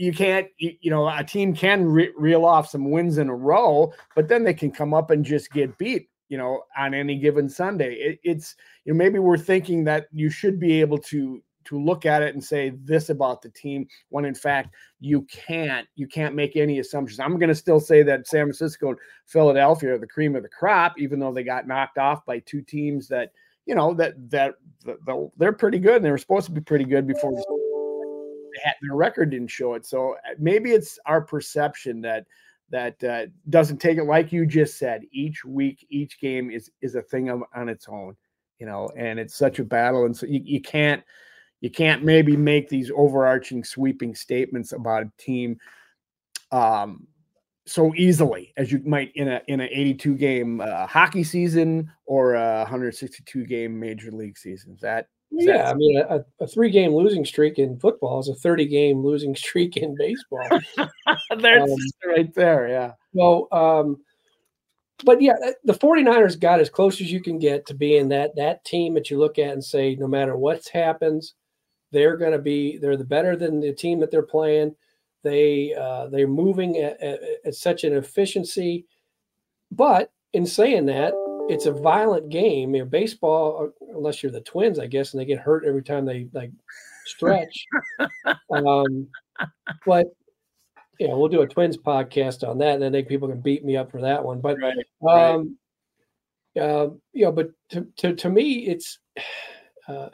[0.00, 3.92] you can't you know a team can re- reel off some wins in a row
[4.16, 7.48] but then they can come up and just get beat you know on any given
[7.48, 7.94] sunday.
[7.94, 12.06] It, it's you know maybe we're thinking that you should be able to to look
[12.06, 16.34] at it and say this about the team when in fact you can't you can't
[16.34, 17.20] make any assumptions.
[17.20, 20.48] I'm going to still say that san francisco and philadelphia are the cream of the
[20.48, 23.32] crop even though they got knocked off by two teams that
[23.66, 24.54] you know that that,
[24.86, 27.32] that they're pretty good and they were supposed to be pretty good before
[28.62, 29.86] had, their record didn't show it.
[29.86, 32.26] So uh, maybe it's our perception that
[32.70, 35.02] that uh, doesn't take it like you just said.
[35.12, 38.16] Each week, each game is is a thing of, on its own,
[38.58, 41.02] you know, and it's such a battle, and so you, you can't
[41.60, 45.58] you can't maybe make these overarching sweeping statements about a team
[46.52, 47.06] um,
[47.66, 52.34] so easily as you might in a in an 82 game uh, hockey season or
[52.34, 54.76] a 162 game major league season.
[54.80, 58.66] That yeah, I mean, a, a, three game losing streak in football is a 30
[58.66, 60.46] game losing streak in baseball.
[61.30, 62.68] That's um, right there.
[62.68, 62.92] Yeah.
[63.12, 63.98] Well, um,
[65.04, 68.64] but yeah, the 49ers got as close as you can get to being that that
[68.64, 71.34] team that you look at and say, no matter what happens,
[71.92, 74.74] they're going to be they're the better than the team that they're playing.
[75.22, 78.86] They uh, they're moving at, at, at such an efficiency,
[79.70, 81.14] but in saying that,
[81.50, 82.74] it's a violent game.
[82.74, 85.82] You know, baseball, uh, unless you're the Twins, I guess, and they get hurt every
[85.82, 86.52] time they like
[87.06, 87.66] stretch.
[88.50, 89.08] um,
[89.84, 90.06] but
[90.98, 93.76] yeah, we'll do a Twins podcast on that, and I think people can beat me
[93.76, 94.40] up for that one.
[94.40, 95.56] But right, um,
[96.56, 96.62] right.
[96.62, 98.98] Uh, you know, but to, to, to me, it's
[99.88, 100.08] uh,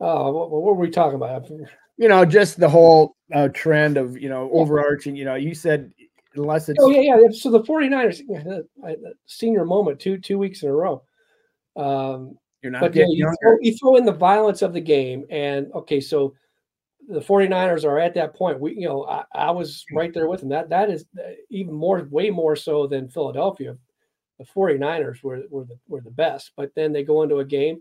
[0.00, 1.48] oh, what, what, were we talking about?
[1.96, 5.16] you know, just the whole uh, trend of you know overarching.
[5.16, 5.92] You know, you said
[6.36, 7.28] unless it's oh yeah yeah.
[7.32, 8.20] So the 49ers
[9.26, 11.02] senior moment two two weeks in a row.
[11.76, 13.36] Um, you're not but getting yeah, you, younger.
[13.42, 16.34] throw, you throw in the violence of the game, and okay, so
[17.08, 18.60] the 49ers are at that point.
[18.60, 20.48] We, you know, I, I was right there with them.
[20.48, 23.76] That that is uh, even more, way more so than Philadelphia.
[24.38, 27.80] The 49ers were were the, were the best, but then they go into a game.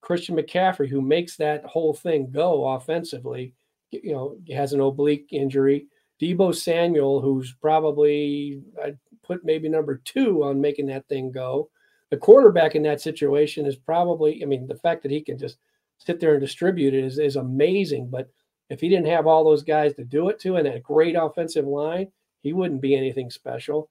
[0.00, 3.54] Christian McCaffrey, who makes that whole thing go offensively,
[3.90, 5.86] you know, has an oblique injury.
[6.20, 11.70] Deebo Samuel, who's probably I'd put maybe number two on making that thing go.
[12.10, 15.58] The quarterback in that situation is probably, I mean, the fact that he can just
[15.98, 18.08] sit there and distribute it is, is amazing.
[18.10, 18.28] But
[18.68, 21.66] if he didn't have all those guys to do it to and a great offensive
[21.66, 22.08] line,
[22.42, 23.88] he wouldn't be anything special.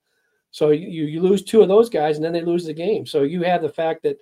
[0.50, 3.06] So you you lose two of those guys and then they lose the game.
[3.06, 4.18] So you have the fact that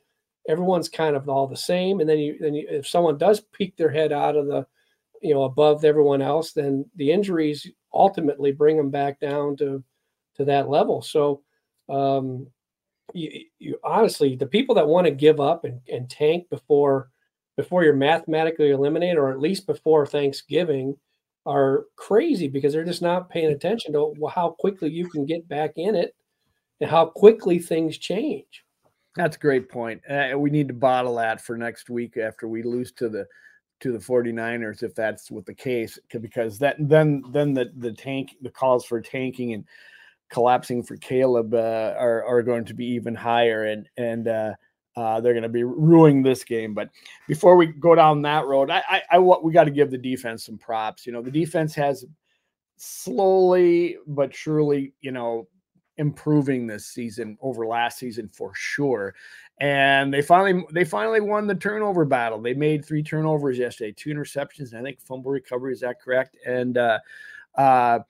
[0.49, 3.77] everyone's kind of all the same, and then you then you, if someone does peek
[3.77, 4.67] their head out of the
[5.23, 9.83] you know above everyone else, then the injuries ultimately bring them back down to
[10.37, 11.03] to that level.
[11.03, 11.43] So
[11.89, 12.47] um,
[13.13, 17.11] you, you honestly the people that want to give up and, and tank before
[17.57, 20.97] before you're mathematically eliminated, or at least before Thanksgiving,
[21.45, 25.73] are crazy because they're just not paying attention to how quickly you can get back
[25.77, 26.15] in it
[26.81, 28.65] and how quickly things change.
[29.17, 30.01] That's a great point.
[30.09, 33.27] Uh, we need to bottle that for next week after we lose to the
[33.81, 38.35] to the 49ers if that's what the case because that then then the the tank
[38.43, 39.65] the calls for tanking and
[40.31, 44.53] collapsing for Caleb uh, are are going to be even higher and and uh,
[44.97, 46.75] uh, they're going to be ruining this game.
[46.75, 46.91] But
[47.29, 50.45] before we go down that road, I, I, I we got to give the defense
[50.45, 51.07] some props.
[51.07, 52.05] You know, the defense has
[52.77, 55.47] slowly but surely, you know,
[55.99, 59.15] improving this season over last season for sure.
[59.61, 62.41] And they finally they finally won the turnover battle.
[62.41, 65.73] They made three turnovers yesterday, two interceptions, I think fumble recovery.
[65.73, 66.37] Is that correct?
[66.47, 66.99] And uh,
[67.57, 68.01] uh,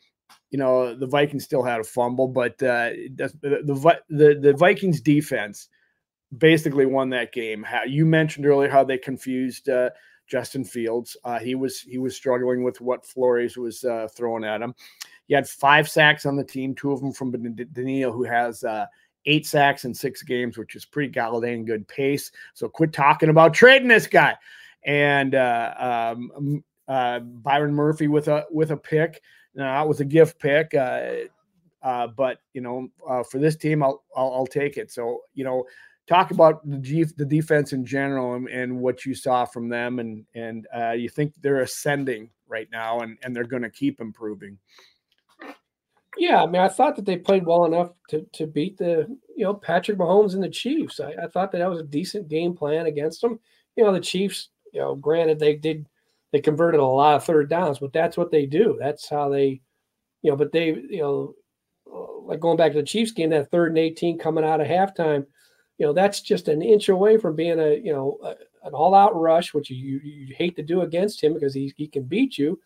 [0.51, 5.01] you know the Vikings still had a fumble, but uh, the, the the the Vikings
[5.01, 5.68] defense
[6.37, 7.62] basically won that game.
[7.62, 9.90] How you mentioned earlier how they confused uh,
[10.27, 11.16] Justin Fields.
[11.24, 14.74] Uh, he was he was struggling with what Flores was uh, throwing at him.
[15.28, 17.30] He had five sacks on the team, two of them from
[17.72, 18.86] Danielle, who has uh,
[19.26, 22.32] eight sacks in six games, which is pretty goddamn good pace.
[22.54, 24.36] So quit talking about trading this guy.
[24.84, 29.22] And uh, um, uh, Byron Murphy with a with a pick.
[29.54, 30.74] Now that was a gift pick.
[30.74, 34.90] Uh, but you know, uh, for this team, I'll, I'll, I'll take it.
[34.90, 35.64] So you know,
[36.06, 39.98] talk about the G, the defense in general and, and, what you saw from them,
[39.98, 44.00] and and uh, you think they're ascending right now, and and they're going to keep
[44.00, 44.58] improving.
[46.18, 49.44] Yeah, I mean, I thought that they played well enough to to beat the you
[49.44, 51.00] know Patrick Mahomes and the Chiefs.
[51.00, 53.38] I, I thought that that was a decent game plan against them.
[53.76, 54.48] You know, the Chiefs.
[54.72, 55.88] You know, granted they did
[56.33, 58.76] they converted a lot of third downs, but that's what they do.
[58.78, 59.61] That's how they,
[60.22, 60.37] you know.
[60.37, 61.35] But they, you know,
[62.24, 65.26] like going back to the Chiefs game, that third and eighteen coming out of halftime
[65.78, 68.35] you know that's just an inch away from being a you know a,
[68.66, 72.02] an all-out rush, which you, you hate to do against him because he, he can
[72.02, 72.61] beat you.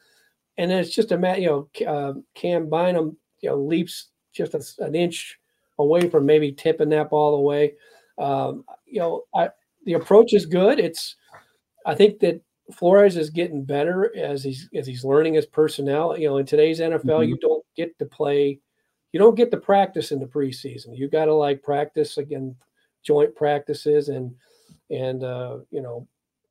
[0.59, 4.85] And it's just a matter, you know, uh, Cam Bynum, you know, leaps just a,
[4.85, 5.39] an inch
[5.79, 7.75] away from maybe tipping that ball away.
[8.19, 9.51] Um, you know, I,
[9.85, 10.79] the approach is good.
[10.79, 11.17] It's,
[11.85, 12.41] I think that
[12.73, 16.17] Flores is getting better as he's as he's learning his personnel.
[16.17, 17.29] You know, in today's NFL, mm-hmm.
[17.29, 18.61] you don't get to play,
[19.13, 20.97] you don't get to practice in the preseason.
[20.97, 22.55] You got to like practice again
[23.03, 24.35] joint practices and
[24.91, 26.07] and uh, you know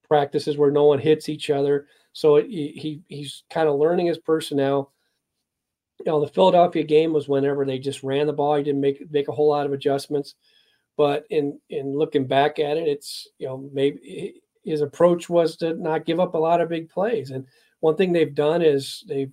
[0.08, 1.88] practices where no one hits each other.
[2.14, 4.92] So it, he he's kind of learning his personnel.
[6.06, 8.56] You know, the Philadelphia game was whenever they just ran the ball.
[8.56, 10.36] He didn't make make a whole lot of adjustments.
[10.98, 15.74] But in in looking back at it, it's you know maybe his approach was to
[15.76, 17.32] not give up a lot of big plays.
[17.32, 17.46] And
[17.80, 19.32] one thing they've done is they've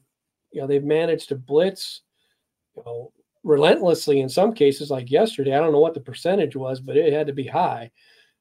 [0.53, 2.03] you know they've managed to blitz
[2.77, 3.13] you know
[3.45, 5.55] relentlessly in some cases, like yesterday.
[5.55, 7.91] I don't know what the percentage was, but it had to be high.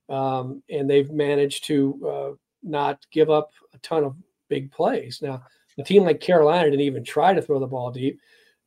[0.09, 4.15] Um, and they've managed to uh, not give up a ton of
[4.49, 5.19] big plays.
[5.21, 5.43] Now,
[5.77, 8.19] a team like Carolina didn't even try to throw the ball deep.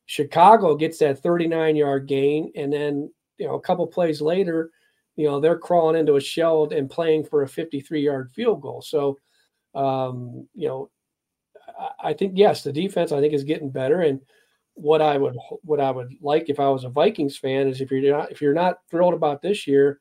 [0.05, 4.71] Chicago gets that 39 yard gain, and then you know a couple plays later,
[5.15, 8.81] you know they're crawling into a shell and playing for a 53 yard field goal.
[8.81, 9.17] So,
[9.75, 10.89] um, you know,
[11.79, 14.19] I, I think yes, the defense I think is getting better, and
[14.73, 17.91] what I would what I would like if I was a Vikings fan is if
[17.91, 19.99] you're not if you're not thrilled about this year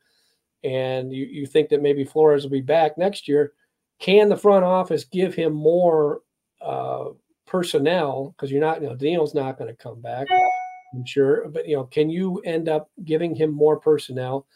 [0.62, 3.52] and you, you think that maybe Flores will be back next year,
[3.98, 6.20] can the front office give him more
[6.60, 7.06] uh,
[7.46, 8.34] personnel?
[8.36, 10.26] Because you're not, you know, Danielle's not going to come back,
[10.94, 11.48] I'm sure.
[11.48, 14.46] But you know, can you end up giving him more personnel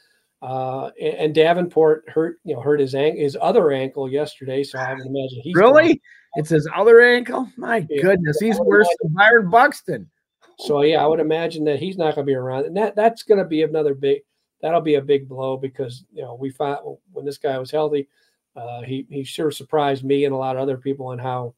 [0.42, 4.62] Uh, and, and, Davenport hurt, you know, hurt his ankle, his other ankle yesterday.
[4.62, 6.02] So I would imagine he's really.
[6.34, 7.48] It's his other ankle.
[7.56, 8.02] My yeah.
[8.02, 10.10] goodness, he's worse than Byron Buxton.
[10.58, 13.22] So yeah, I would imagine that he's not going to be around, and that that's
[13.22, 14.20] going to be another big.
[14.60, 16.80] That'll be a big blow because you know we found
[17.12, 18.08] when this guy was healthy,
[18.54, 21.54] uh, he he sure surprised me and a lot of other people on how,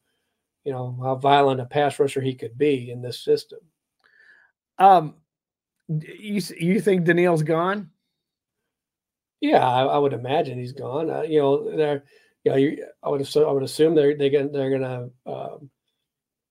[0.66, 3.60] you know, how violent a pass rusher he could be in this system.
[4.78, 5.14] Um,
[5.88, 7.90] you you think Danielle's gone?
[9.40, 11.08] Yeah, I, I would imagine he's gone.
[11.08, 12.02] Uh, you know, they're,
[12.42, 15.70] you know, you, I would assume, I would assume they're they are they're gonna um,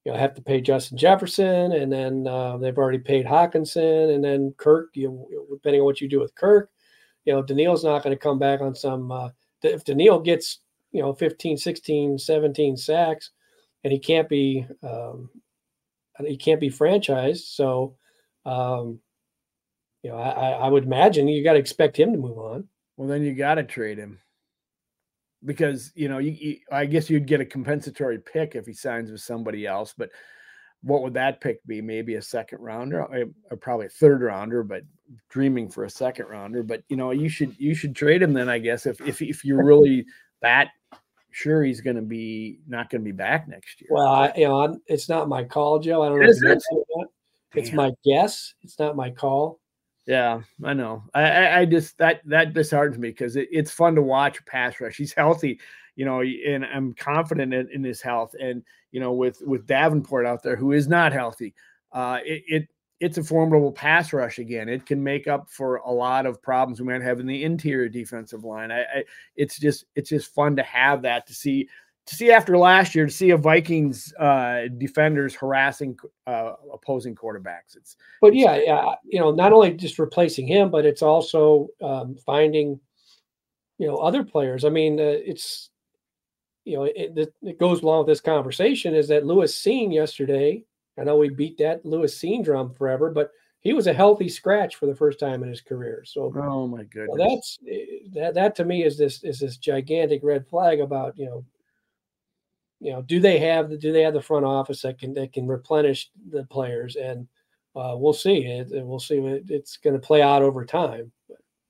[0.06, 4.24] you know have to pay Justin Jefferson, and then uh, they've already paid Hockenson, and
[4.24, 4.92] then Kirk.
[4.94, 6.70] You know, depending on what you do with Kirk,
[7.26, 9.12] you know, Danielle's not going to come back on some.
[9.12, 9.30] Uh,
[9.62, 10.60] if Danielle gets
[10.94, 13.32] you know 15, 16, 17 sacks,
[13.86, 15.30] and he can't be um,
[16.20, 17.96] he can't be franchised, so.
[18.46, 19.00] Um,
[20.04, 22.68] you know, I, I would imagine you got to expect him to move on.
[22.96, 24.20] Well, then you got to trade him
[25.44, 29.10] because you know you, you, I guess you'd get a compensatory pick if he signs
[29.10, 30.12] with somebody else, but
[30.84, 31.82] what would that pick be?
[31.82, 33.02] Maybe a second rounder,
[33.50, 34.84] or probably a third rounder, but
[35.30, 36.62] dreaming for a second rounder.
[36.62, 39.44] But you know, you should you should trade him then, I guess, if if if
[39.44, 40.06] you're really
[40.44, 40.70] that
[41.36, 43.90] sure he's going to be not going to be back next year.
[43.92, 46.02] Well, I, you know, I'm, it's not my call, Joe.
[46.02, 46.30] I don't know.
[46.30, 46.64] Is it?
[47.54, 48.54] It's my guess.
[48.64, 49.60] It's not my call.
[50.08, 51.04] Yeah, I know.
[51.14, 54.80] I, I, I just that that disheartens me because it, it's fun to watch pass
[54.80, 54.96] rush.
[54.96, 55.60] He's healthy,
[55.96, 58.34] you know, and I'm confident in, in his health.
[58.40, 61.54] And you know, with with Davenport out there who is not healthy,
[61.92, 62.68] uh, it, it
[63.06, 64.68] it's a formidable pass rush again.
[64.68, 67.88] It can make up for a lot of problems we might have in the interior
[67.88, 68.72] defensive line.
[68.72, 69.04] I, I
[69.36, 71.70] it's just it's just fun to have that to see
[72.08, 77.76] to see after last year to see a Vikings uh, defenders harassing uh, opposing quarterbacks.
[77.78, 82.16] It's but yeah, yeah, you know, not only just replacing him, but it's also um,
[82.26, 82.80] finding
[83.78, 84.66] you know other players.
[84.66, 85.70] I mean, uh, it's
[86.64, 90.64] you know it, it, goes along with this conversation is that Lewis Cine yesterday.
[90.98, 94.76] I know we beat that Lewis Cine drum forever, but he was a healthy scratch
[94.76, 96.04] for the first time in his career.
[96.06, 98.34] So, oh my goodness, well, that's eh, that.
[98.36, 101.46] That to me is this is this gigantic red flag about you know
[102.80, 105.34] you know, do they have the do they have the front office that can that
[105.34, 106.96] can replenish the players?
[106.96, 107.28] And
[107.76, 108.46] uh, we'll see.
[108.46, 109.18] It, we'll see.
[109.18, 111.12] It, it's going to play out over time.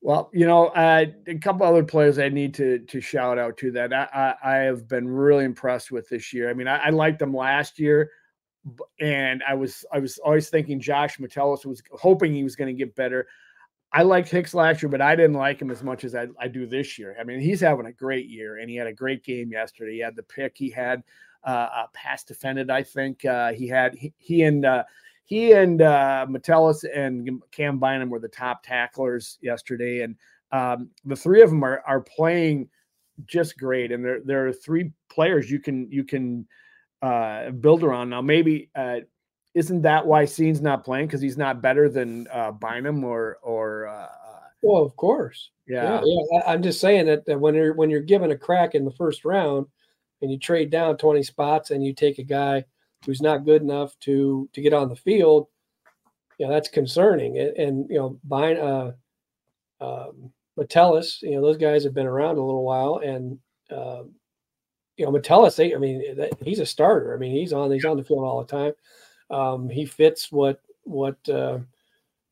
[0.01, 3.71] Well, you know, uh, a couple other players I need to to shout out to
[3.71, 6.49] that I, I, I have been really impressed with this year.
[6.49, 8.11] I mean, I, I, liked them last year,
[8.99, 12.77] and I was I was always thinking Josh Metellus was hoping he was going to
[12.77, 13.27] get better.
[13.91, 16.49] I liked Hicks last year, but I didn't like him as much as I, I,
[16.49, 17.15] do this year.
[17.17, 19.93] I mean, he's having a great year, and he had a great game yesterday.
[19.93, 20.57] He had the pick.
[20.57, 21.01] He had
[21.45, 22.69] uh, a pass defended.
[22.69, 24.83] I think uh, he had he, he and uh,
[25.23, 30.15] he and uh, Metellus and Cam Bynum were the top tacklers yesterday, and
[30.51, 32.69] um, the three of them are are playing
[33.25, 33.91] just great.
[33.91, 36.47] And there there are three players you can you can
[37.01, 38.21] uh, build around now.
[38.21, 38.99] Maybe uh,
[39.53, 43.87] isn't that why Cine's not playing because he's not better than uh, Bynum or or?
[43.87, 44.07] Uh,
[44.61, 45.51] well, of course.
[45.67, 46.01] Yeah.
[46.03, 46.41] yeah, yeah.
[46.47, 49.23] I'm just saying that, that when you're when you're given a crack in the first
[49.23, 49.67] round,
[50.21, 52.65] and you trade down 20 spots, and you take a guy
[53.05, 55.47] who's not good enough to to get on the field,
[56.37, 57.37] you know that's concerning.
[57.37, 58.91] And, and you know, Byn, uh,
[59.81, 63.37] um, Metellus, you know, those guys have been around a little while, and
[63.71, 64.03] uh,
[64.97, 66.03] you know, Metellus, they, I mean,
[66.41, 67.13] he's a starter.
[67.13, 68.73] I mean, he's on he's on the field all the time.
[69.29, 71.59] Um, he fits what what uh,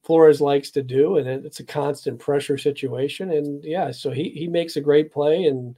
[0.03, 3.31] Flores likes to do, and it's a constant pressure situation.
[3.31, 5.75] And yeah, so he he makes a great play, and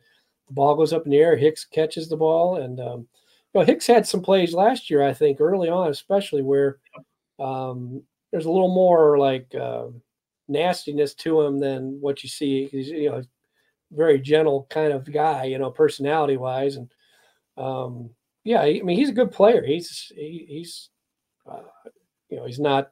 [0.48, 1.36] the ball goes up in the air.
[1.36, 3.08] Hicks catches the ball, and um,
[3.54, 6.78] you know Hicks had some plays last year, I think, early on, especially where
[7.39, 9.88] um, there's a little more like uh,
[10.48, 12.67] nastiness to him than what you see.
[12.67, 13.24] He's you know
[13.95, 16.91] very gentle kind of guy, you know, personality wise, and
[17.58, 18.10] um,
[18.43, 19.63] yeah, I mean he's a good player.
[19.63, 20.89] He's he, he's
[21.49, 21.62] uh,
[22.29, 22.91] you know, he's not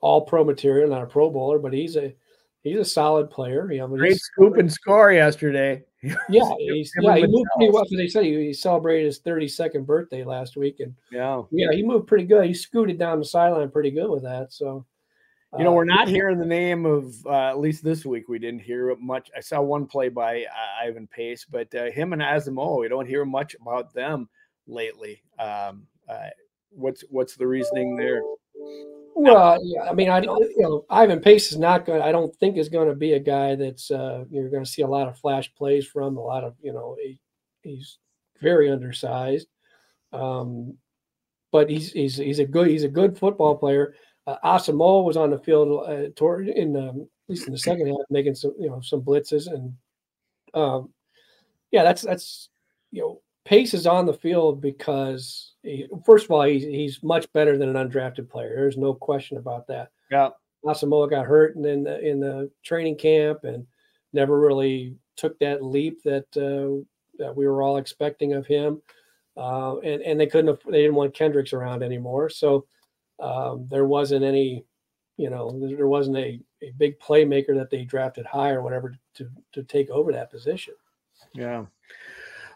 [0.00, 2.14] all pro material, not a pro bowler, but he's a
[2.62, 3.70] he's a solid player.
[3.72, 5.84] You know, great scoop and score yesterday.
[6.28, 7.84] yeah, he's, yeah, he moved pretty well.
[7.90, 12.06] They said he, he, celebrated his 32nd birthday last week, and yeah, yeah, he moved
[12.06, 12.46] pretty good.
[12.46, 14.52] He scooted down the sideline pretty good with that.
[14.52, 14.86] So,
[15.56, 18.28] you know, we're uh, not hearing the name of uh, at least this week.
[18.28, 19.30] We didn't hear much.
[19.34, 23.06] I saw one play by uh, Ivan Pace, but uh, him and Asamoah, we don't
[23.06, 24.28] hear much about them
[24.66, 25.22] lately.
[25.38, 26.28] Um, uh,
[26.70, 28.20] what's what's the reasoning there?
[29.14, 32.02] Well, yeah, I mean, I don't, you know, Ivan Pace is not going.
[32.02, 34.82] I don't think is going to be a guy that's uh, you're going to see
[34.82, 36.16] a lot of flash plays from.
[36.16, 37.18] A lot of you know, he,
[37.62, 37.98] he's
[38.40, 39.48] very undersized,
[40.12, 40.76] um,
[41.50, 43.94] but he's he's he's a good he's a good football player.
[44.28, 47.96] Uh, Asamoah was on the field uh, toward in um, least in the second half,
[48.10, 49.72] making some you know some blitzes and
[50.52, 50.90] um,
[51.70, 52.50] yeah, that's that's
[52.90, 57.32] you know Pace is on the field because he, first of all he's he's much
[57.32, 58.54] better than an undrafted player.
[58.54, 59.92] There's no question about that.
[60.10, 60.28] Yeah,
[60.62, 63.66] Asamoah got hurt in the, in the training camp and
[64.12, 66.84] never really took that leap that uh,
[67.18, 68.82] that we were all expecting of him.
[69.38, 72.66] Uh, and and they couldn't have, they didn't want Kendricks around anymore, so
[73.20, 74.64] um, there wasn't any,
[75.16, 79.28] you know, there wasn't a, a big playmaker that they drafted high or whatever to
[79.52, 80.74] to take over that position.
[81.34, 81.66] Yeah.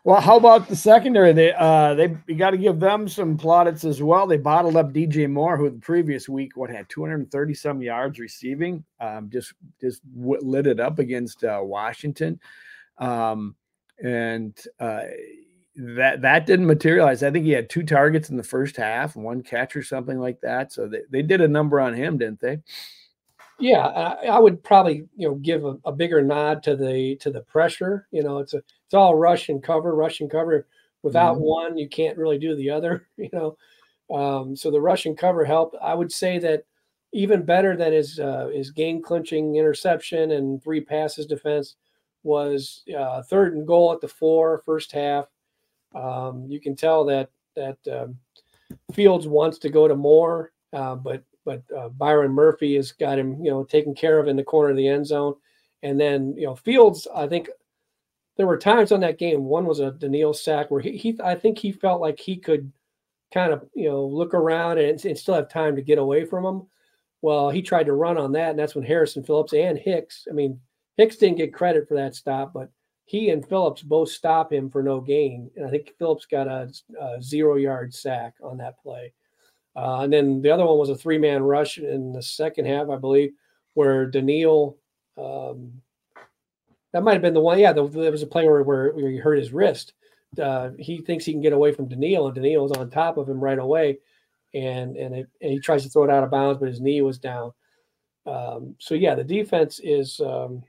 [0.04, 1.32] Well, how about the secondary?
[1.32, 4.26] They uh they you got to give them some plaudits as well.
[4.26, 8.84] They bottled up DJ Moore, who the previous week what had 230 some yards receiving.
[9.00, 12.40] Um, just just lit it up against uh, Washington,
[12.98, 13.54] um,
[14.02, 15.02] and uh,
[15.76, 17.22] that that didn't materialize.
[17.22, 20.40] I think he had two targets in the first half, one catch or something like
[20.42, 20.72] that.
[20.72, 22.58] So they, they did a number on him, didn't they?
[23.58, 27.30] Yeah, I, I would probably you know give a, a, bigger nod to the to
[27.30, 28.06] the pressure.
[28.10, 30.66] You know, it's a it's all rush and cover, rush and cover.
[31.02, 31.44] Without mm-hmm.
[31.44, 33.08] one, you can't really do the other.
[33.16, 33.56] You know,
[34.14, 35.76] um, so the rush and cover helped.
[35.80, 36.64] I would say that
[37.12, 41.76] even better than his uh, his game clinching interception and three passes defense
[42.24, 45.26] was uh, third and goal at the four first half.
[45.94, 48.16] Um, you can tell that that um,
[48.92, 53.44] Fields wants to go to more, uh, but but uh, Byron Murphy has got him,
[53.44, 55.34] you know, taken care of in the corner of the end zone.
[55.82, 57.48] And then, you know, Fields, I think
[58.36, 59.44] there were times on that game.
[59.44, 62.72] One was a Danielle sack where he, he I think he felt like he could
[63.34, 66.44] kind of, you know, look around and, and still have time to get away from
[66.44, 66.62] him.
[67.22, 70.26] Well, he tried to run on that, and that's when Harrison Phillips and Hicks.
[70.28, 70.60] I mean,
[70.96, 72.70] Hicks didn't get credit for that stop, but
[73.04, 75.50] he and Phillips both stop him for no gain.
[75.56, 79.12] And I think Phillips got a, a zero yard sack on that play.
[79.74, 82.88] Uh, and then the other one was a three man rush in the second half,
[82.90, 83.32] I believe,
[83.74, 84.76] where Danielle,
[85.18, 85.72] um,
[86.92, 87.58] that might have been the one.
[87.58, 89.94] Yeah, there was a play where, where, he hurt his wrist.
[90.40, 93.28] Uh, he thinks he can get away from Danielle, and Danielle is on top of
[93.28, 93.98] him right away.
[94.54, 97.00] And and, it, and, he tries to throw it out of bounds, but his knee
[97.00, 97.52] was down.
[98.26, 100.62] Um, so yeah, the defense is um,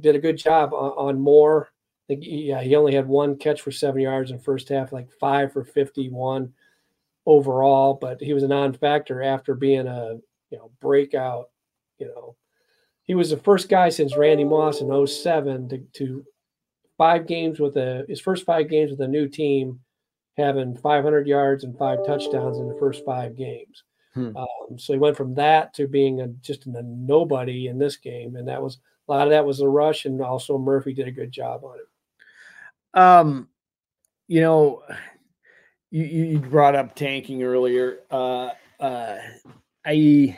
[0.00, 1.68] did a good job on, on Moore.
[2.04, 5.10] I think yeah, he only had one catch for seven yards in first half, like
[5.20, 6.52] five for fifty-one
[7.26, 10.16] overall, but he was a non-factor after being a
[10.50, 11.50] you know breakout.
[11.98, 12.36] You know,
[13.04, 16.24] he was the first guy since Randy Moss in 07 to, to
[16.96, 19.80] five games with a his first five games with a new team,
[20.36, 23.84] having 500 yards and five touchdowns in the first five games.
[24.14, 24.36] Hmm.
[24.36, 28.36] Um, so he went from that to being a, just a nobody in this game,
[28.36, 28.78] and that was
[29.08, 31.76] a lot of that was a rush, and also Murphy did a good job on
[31.78, 32.98] it.
[32.98, 33.48] Um,
[34.26, 34.82] you know,
[35.90, 38.00] you, you brought up tanking earlier.
[38.10, 38.50] Uh,
[38.80, 39.18] uh,
[39.84, 40.36] I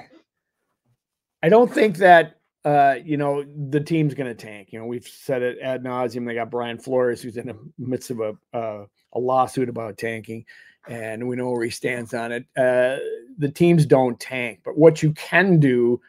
[1.43, 4.73] I don't think that uh, you know the team's going to tank.
[4.73, 6.27] You know, we've said it ad nauseum.
[6.27, 10.45] They got Brian Flores, who's in the midst of a uh, a lawsuit about tanking,
[10.89, 12.45] and we know where he stands on it.
[12.57, 12.99] Uh,
[13.39, 16.01] the teams don't tank, but what you can do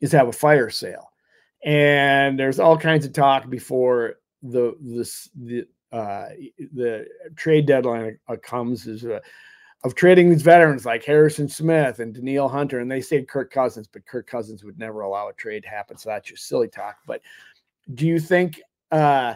[0.00, 1.09] is have a fire sale.
[1.64, 6.28] And there's all kinds of talk before the this the uh,
[6.72, 7.06] the
[7.36, 9.20] trade deadline comes is uh,
[9.82, 13.88] of trading these veterans like Harrison Smith and Danielle Hunter, and they say Kirk Cousins,
[13.88, 15.96] but Kirk Cousins would never allow a trade to happen.
[15.96, 16.98] So that's just silly talk.
[17.06, 17.22] But
[17.94, 18.60] do you think
[18.92, 19.34] uh,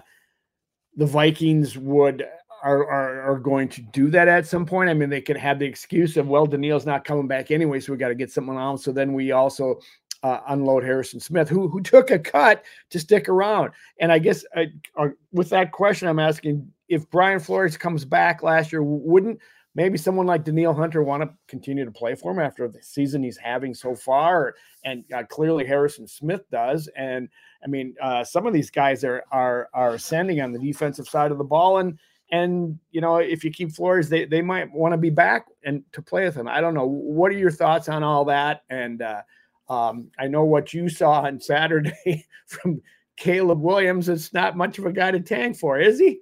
[0.97, 2.27] the Vikings would
[2.63, 4.91] are, are, are going to do that at some point?
[4.91, 7.93] I mean, they could have the excuse of well, Danielle's not coming back anyway, so
[7.93, 8.79] we got to get someone on.
[8.79, 9.81] So then we also
[10.25, 13.71] uh, unload Harrison Smith, who who took a cut to stick around.
[14.01, 18.43] And I guess I, uh, with that question, I'm asking if Brian Flores comes back
[18.43, 19.39] last year, wouldn't
[19.77, 23.23] maybe someone like Danielle Hunter want to continue to play for him after the season
[23.23, 24.55] he's having so far?
[24.85, 26.89] And uh, clearly Harrison Smith does.
[26.97, 27.29] And
[27.63, 31.33] I mean, uh, some of these guys are are are ascending on the defensive side
[31.33, 31.99] of the ball, and
[32.33, 35.83] and you know if you keep Flores, they they might want to be back and
[35.93, 36.49] to play with him.
[36.49, 36.87] I don't know.
[36.87, 38.63] What are your thoughts on all that?
[38.71, 39.21] And uh,
[39.69, 42.83] um, I know what you saw on Saturday from
[43.17, 44.09] Caleb Williams.
[44.09, 46.21] It's not much of a guy to tank for, is he?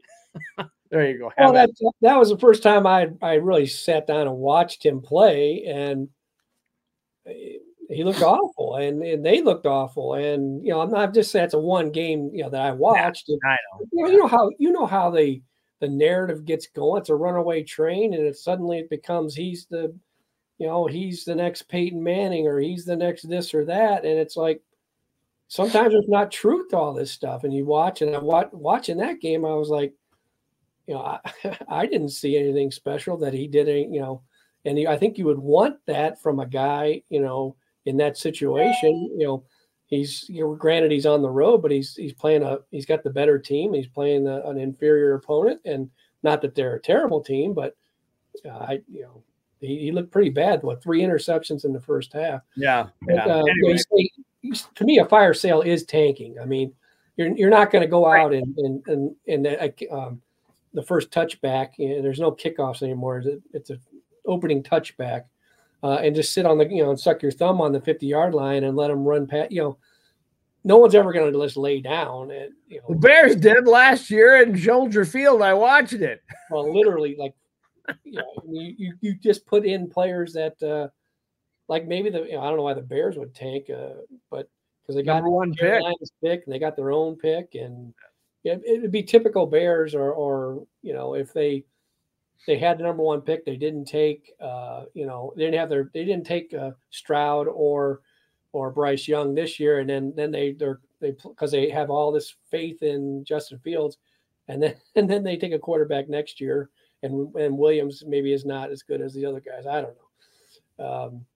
[0.90, 1.32] there you go.
[1.36, 1.70] Have well, that,
[2.00, 6.08] that was the first time I I really sat down and watched him play, and
[7.92, 10.14] he looked awful, and, and they looked awful.
[10.14, 12.72] And you know, I'm not just saying it's a one game, you know, that I
[12.72, 13.28] watched.
[13.28, 13.86] Yeah, I know.
[13.92, 15.42] You know, you know how you know how the
[15.80, 17.00] the narrative gets going.
[17.00, 19.94] It's a runaway train, and it suddenly it becomes he's the
[20.62, 24.04] you know, he's the next Peyton Manning or he's the next this or that.
[24.04, 24.62] And it's like
[25.48, 27.42] sometimes there's not truth to all this stuff.
[27.42, 29.92] And you watch, and I watch, watching that game, I was like,
[30.86, 31.18] you know, I,
[31.68, 34.22] I didn't see anything special that he did, you know,
[34.64, 38.16] and he, I think you would want that from a guy, you know, in that
[38.16, 39.10] situation.
[39.18, 39.44] You know,
[39.86, 43.02] he's you know granted he's on the road, but he's he's playing a he's got
[43.02, 43.72] the better team.
[43.72, 45.90] He's playing a, an inferior opponent, and
[46.22, 47.74] not that they're a terrible team, but
[48.44, 49.24] uh, I you know
[49.62, 50.62] he, he, looked pretty bad.
[50.62, 52.42] What three interceptions in the first half?
[52.56, 52.88] Yeah.
[53.08, 53.24] yeah.
[53.24, 53.78] uh, anyway.
[53.78, 54.10] say,
[54.74, 56.38] to me, a fire sale is tanking.
[56.40, 56.72] I mean,
[57.16, 60.22] you're you're not going to go out and and and, and uh, um,
[60.74, 61.70] the first touchback.
[61.78, 63.18] You know, there's no kickoffs anymore.
[63.18, 63.78] It's a, it's a
[64.26, 65.24] opening touchback
[65.82, 68.06] uh, and just sit on the you know and suck your thumb on the 50
[68.06, 69.78] yard line and let them run past you know
[70.64, 74.10] no one's ever going to just lay down and you know the bears did last
[74.10, 77.34] year in Soldier Field I watched it well literally like
[78.04, 80.88] you, know, you, you you just put in players that uh
[81.68, 84.48] like maybe the you know, I don't know why the Bears would tank uh but
[84.82, 85.82] because they got Number one pick.
[86.22, 87.94] pick and they got their own pick and
[88.42, 91.64] yeah, it would be typical Bears or or you know if they
[92.46, 93.44] they had the number one pick.
[93.44, 97.46] They didn't take, uh, you know, they didn't have their, they didn't take uh, Stroud
[97.48, 98.00] or
[98.52, 102.12] or Bryce Young this year, and then then they they're they because they have all
[102.12, 103.98] this faith in Justin Fields,
[104.48, 106.70] and then and then they take a quarterback next year,
[107.02, 109.66] and and Williams maybe is not as good as the other guys.
[109.66, 109.96] I don't
[110.78, 110.84] know.
[110.84, 111.26] Um,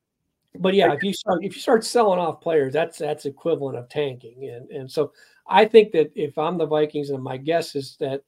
[0.58, 3.88] but yeah, if you start if you start selling off players, that's that's equivalent of
[3.88, 5.12] tanking, and and so
[5.46, 8.22] I think that if I'm the Vikings, and my guess is that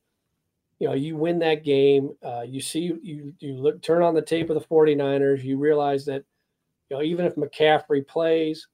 [0.79, 2.11] you know, you win that game.
[2.23, 5.43] Uh, you see, you you look, turn on the tape of the 49ers.
[5.43, 6.25] You realize that,
[6.89, 8.69] you know, even if McCaffrey plays,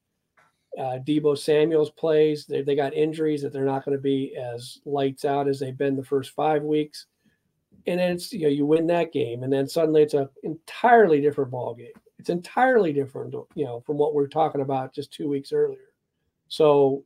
[0.79, 4.81] uh, Deebo Samuel's plays, they, they got injuries that they're not going to be as
[4.85, 7.07] lights out as they've been the first five weeks.
[7.87, 9.43] And then it's, you know, you win that game.
[9.43, 11.93] And then suddenly it's an entirely different ball game.
[12.19, 15.93] It's entirely different, you know, from what we are talking about just two weeks earlier.
[16.49, 17.05] So,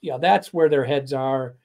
[0.00, 1.56] yeah, that's where their heads are.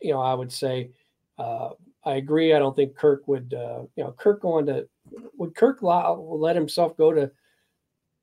[0.00, 0.90] You know, I would say,
[1.38, 1.70] uh,
[2.04, 2.54] I agree.
[2.54, 4.88] I don't think Kirk would, uh, you know, Kirk going to
[5.36, 7.30] would Kirk let himself go to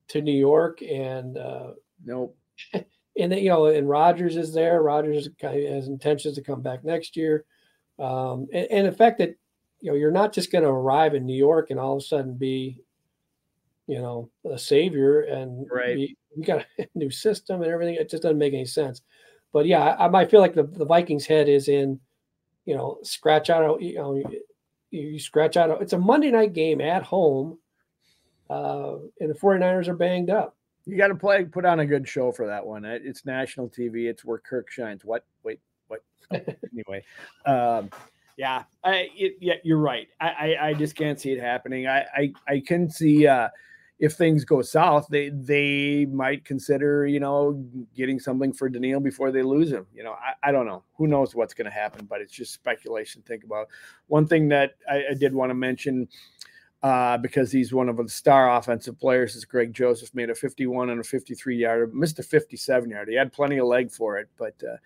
[0.09, 1.71] to New York and uh,
[2.03, 2.37] nope.
[3.19, 4.83] And then, you know, and Rodgers is there.
[4.83, 7.45] Rodgers has intentions to come back next year.
[7.97, 9.35] Um, and, and the fact that
[9.81, 12.05] you know you're not just going to arrive in New York and all of a
[12.05, 12.81] sudden be,
[13.87, 15.95] you know, a savior and right.
[15.95, 17.95] Be, you got a new system and everything.
[17.95, 19.01] It just doesn't make any sense.
[19.53, 21.99] But yeah, I, I might feel like the, the Vikings' head is in
[22.67, 24.21] you know, scratch out, you know,
[24.91, 25.81] you scratch out.
[25.81, 27.57] It's a Monday night game at home,
[28.49, 30.55] uh, and the 49ers are banged up.
[30.85, 32.83] You got to play, put on a good show for that one.
[32.83, 34.09] It's national TV.
[34.09, 35.05] It's where Kirk shines.
[35.05, 35.25] What?
[35.43, 36.03] Wait, what?
[36.31, 36.39] Oh,
[36.73, 37.03] anyway,
[37.45, 37.89] um,
[38.37, 40.07] yeah, I, it, yeah, you're right.
[40.21, 41.87] I, I, I, just can't see it happening.
[41.87, 43.49] I, I, I can see, uh,
[43.99, 47.65] if things go south, they they might consider, you know,
[47.95, 49.87] getting something for Danielle before they lose him.
[49.91, 50.83] You know, I, I don't know.
[50.97, 53.23] Who knows what's going to happen, but it's just speculation.
[53.23, 53.69] Think about
[54.05, 56.07] one thing that I, I did want to mention
[56.83, 59.35] uh, because he's one of the star offensive players.
[59.35, 63.09] Is Greg Joseph made a 51 and a 53 yard, missed a 57 yard.
[63.09, 64.53] He had plenty of leg for it, but.
[64.63, 64.77] Uh,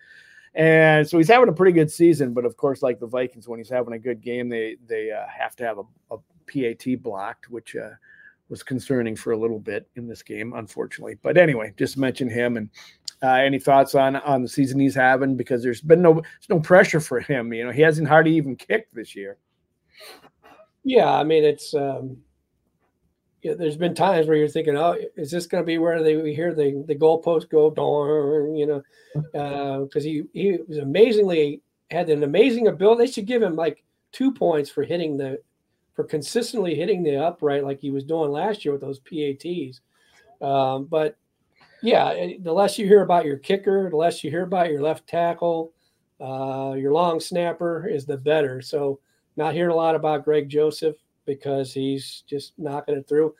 [0.54, 3.58] and so he's having a pretty good season, but of course, like the Vikings, when
[3.58, 7.50] he's having a good game, they they uh, have to have a, a PAT blocked,
[7.50, 7.90] which uh,
[8.48, 11.16] was concerning for a little bit in this game, unfortunately.
[11.22, 12.68] But anyway, just mention him and
[13.22, 16.60] uh, any thoughts on on the season he's having because there's been no there's no
[16.60, 17.52] pressure for him.
[17.52, 19.38] You know, he hasn't hardly even kicked this year.
[20.84, 22.18] Yeah, I mean it's um,
[23.42, 23.54] yeah.
[23.54, 26.34] There's been times where you're thinking, oh, is this going to be where they we
[26.34, 28.82] hear the the goalpost go darn, you know,
[29.14, 33.06] because uh, he he was amazingly had an amazing ability.
[33.06, 35.40] They should give him like two points for hitting the
[35.94, 39.80] for consistently hitting the upright like he was doing last year with those PATs.
[40.40, 41.16] Um, but
[41.82, 45.06] yeah, the less you hear about your kicker, the less you hear about your left
[45.06, 45.72] tackle,
[46.20, 48.62] uh, your long snapper is the better.
[48.62, 49.00] So
[49.36, 50.96] not hearing a lot about Greg Joseph
[51.26, 53.34] because he's just knocking it through.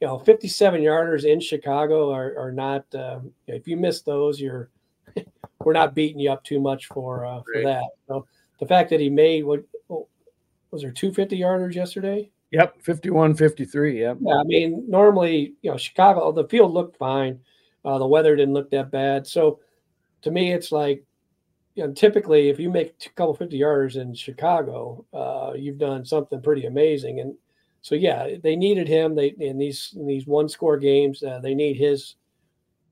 [0.00, 2.84] You know, 57 yarders in Chicago are, are not.
[2.94, 4.70] Uh, if you miss those, you're
[5.64, 7.84] we're not beating you up too much for uh, for that.
[8.06, 8.26] So
[8.60, 9.64] the fact that he made what
[10.70, 12.30] was there 250 yarders yesterday?
[12.50, 14.00] Yep, 51 53.
[14.00, 14.18] Yep.
[14.20, 17.40] Yeah, I mean, normally, you know, Chicago, the field looked fine.
[17.84, 19.26] Uh, the weather didn't look that bad.
[19.26, 19.60] So
[20.22, 21.04] to me, it's like,
[21.78, 26.04] you know, typically if you make a couple 50 yarders in Chicago, uh, you've done
[26.04, 27.20] something pretty amazing.
[27.20, 27.36] And
[27.82, 29.14] so, yeah, they needed him.
[29.14, 32.16] They in these in these one score games, uh, they need his,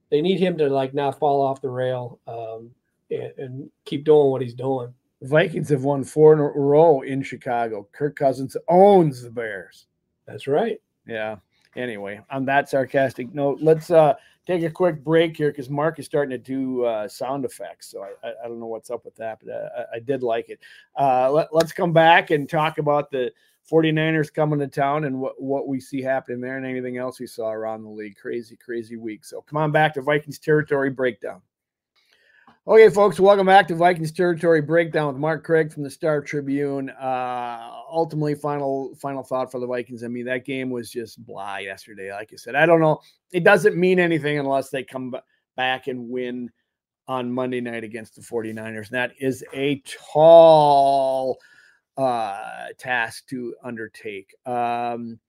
[0.09, 2.71] they need him to like not fall off the rail um,
[3.11, 4.93] and, and keep doing what he's doing.
[5.21, 7.89] Vikings have won four in a row in Chicago.
[7.91, 9.87] Kirk Cousins owns the Bears.
[10.25, 10.79] That's right.
[11.05, 11.35] Yeah.
[11.75, 14.13] Anyway, on that sarcastic note, let's uh,
[14.47, 17.87] take a quick break here because Mark is starting to do uh, sound effects.
[17.91, 20.23] So I, I, I, don't know what's up with that, but uh, I, I did
[20.23, 20.59] like it.
[20.97, 23.31] Uh, let, let's come back and talk about the
[23.69, 27.27] 49ers coming to town and what, what we see happening there and anything else we
[27.27, 28.15] saw around the league.
[28.15, 29.25] Crazy, crazy week.
[29.25, 31.41] So come on back to Vikings territory breakdown.
[32.67, 36.89] Okay, folks, welcome back to Vikings Territory Breakdown with Mark Craig from the Star Tribune.
[36.89, 40.03] Uh, ultimately, final final thought for the Vikings.
[40.03, 42.11] I mean, that game was just blah yesterday.
[42.11, 42.99] Like you said, I don't know.
[43.31, 45.15] It doesn't mean anything unless they come
[45.55, 46.49] back and win
[47.07, 48.87] on Monday night against the 49ers.
[48.89, 49.81] And that is a
[50.13, 51.37] tall
[51.95, 54.35] uh, task to undertake.
[54.45, 55.21] Um,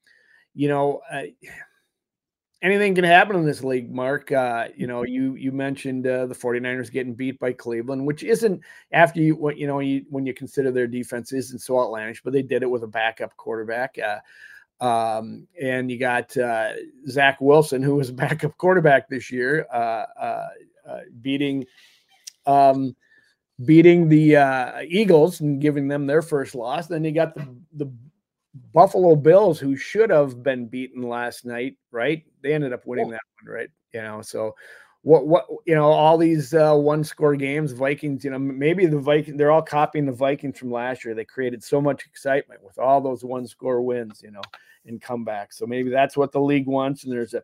[0.54, 1.02] you know,
[2.62, 4.32] anything can happen in this league, Mark.
[4.32, 5.12] Uh, you know, mm-hmm.
[5.12, 8.60] you you mentioned uh, the 49ers getting beat by Cleveland, which isn't
[8.92, 12.32] after you what you know you, when you consider their defense isn't so outlandish, but
[12.32, 13.96] they did it with a backup quarterback.
[13.98, 14.18] Uh,
[14.80, 16.72] um, and you got uh,
[17.08, 20.48] Zach Wilson, who was a backup quarterback this year, uh, uh,
[20.86, 21.64] uh beating
[22.46, 22.94] um,
[23.64, 26.86] beating the uh, Eagles and giving them their first loss.
[26.86, 27.92] Then you got the the
[28.72, 32.24] Buffalo Bills, who should have been beaten last night, right?
[32.42, 33.70] They ended up winning that one, right?
[33.92, 34.54] You know, so
[35.02, 38.98] what what you know, all these uh, one score games, Vikings, you know, maybe the
[38.98, 41.14] Vikings they're all copying the Vikings from last year.
[41.14, 44.42] They created so much excitement with all those one score wins, you know,
[44.86, 45.54] and comebacks.
[45.54, 47.42] So maybe that's what the league wants, and there's a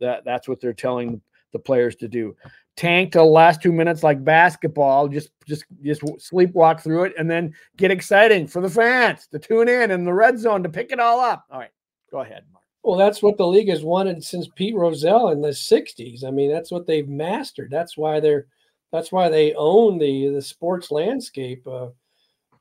[0.00, 1.20] that that's what they're telling
[1.52, 2.36] the players to do
[2.76, 5.08] tank till the last two minutes like basketball.
[5.08, 9.68] Just just just sleepwalk through it and then get exciting for the fans to tune
[9.68, 11.44] in in the red zone to pick it all up.
[11.50, 11.70] All right,
[12.10, 12.64] go ahead, Mark.
[12.82, 16.24] Well, that's what the league has wanted since Pete Rozelle in the '60s.
[16.24, 17.70] I mean, that's what they've mastered.
[17.70, 18.46] That's why they're
[18.92, 21.66] that's why they own the the sports landscape.
[21.66, 21.88] Uh,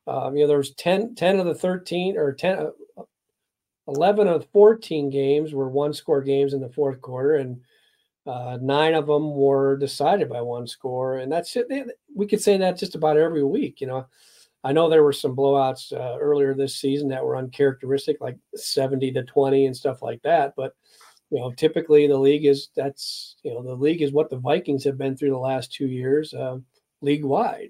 [0.08, 2.60] uh, you know, there's 10, 10 of the 13 or 10,
[2.98, 3.04] uh,
[3.88, 7.36] 11 of 14 games were one score games in the fourth quarter.
[7.36, 7.62] And
[8.26, 11.68] uh, nine of them were decided by one score, and that's it.
[12.14, 13.82] We could say that just about every week.
[13.82, 14.08] You know,
[14.64, 19.12] I know there were some blowouts uh, earlier this season that were uncharacteristic, like seventy
[19.12, 20.54] to twenty and stuff like that.
[20.58, 20.74] But
[21.30, 24.84] you know, typically the league is that's you know the league is what the Vikings
[24.86, 26.58] have been through the last two years, uh,
[27.02, 27.70] league wide.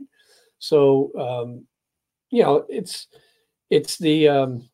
[0.60, 1.66] So um,
[2.30, 3.08] you know, it's
[3.70, 4.70] it's the um,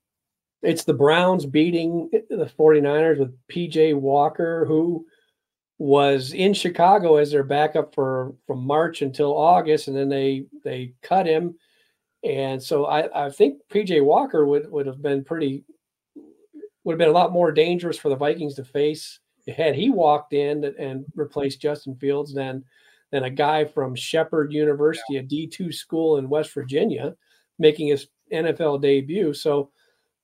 [0.61, 5.05] it's the Browns beating the 49ers with PJ Walker, who
[5.81, 10.93] was in Chicago as their backup for from March until August, and then they they
[11.01, 11.55] cut him.
[12.23, 15.63] And so I, I think PJ Walker would, would have been pretty
[16.83, 20.33] would have been a lot more dangerous for the Vikings to face had he walked
[20.33, 22.63] in and replaced Justin Fields than
[23.09, 27.15] than a guy from Shepherd University, a D two school in West Virginia,
[27.57, 29.33] making his NFL debut.
[29.33, 29.71] So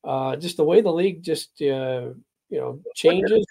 [0.04, 2.14] uh, just the way the league just uh,
[2.48, 3.44] you know changes.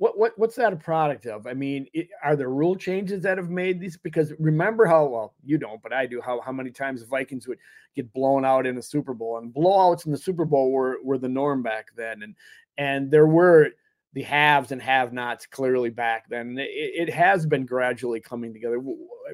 [0.00, 1.46] What what what's that a product of?
[1.46, 3.98] I mean, it, are there rule changes that have made these?
[3.98, 6.22] Because remember how well you don't, but I do.
[6.22, 7.58] How how many times the Vikings would
[7.94, 11.18] get blown out in the Super Bowl, and blowouts in the Super Bowl were were
[11.18, 12.34] the norm back then, and
[12.78, 13.72] and there were
[14.14, 16.56] the haves and have-nots clearly back then.
[16.58, 18.80] It, it has been gradually coming together.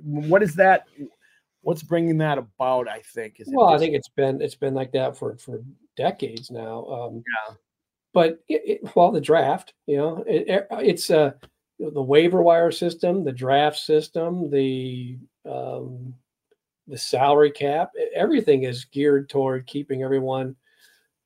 [0.02, 0.88] What is that?
[1.60, 2.88] What's bringing that about?
[2.88, 5.62] I think is well, I think it's been it's been like that for for
[5.96, 6.84] decades now.
[6.86, 7.54] Um, yeah
[8.16, 11.32] but it, it, well, the draft, you know, it, it's uh,
[11.78, 16.14] the waiver wire system, the draft system, the um,
[16.88, 20.56] the salary cap, everything is geared toward keeping everyone,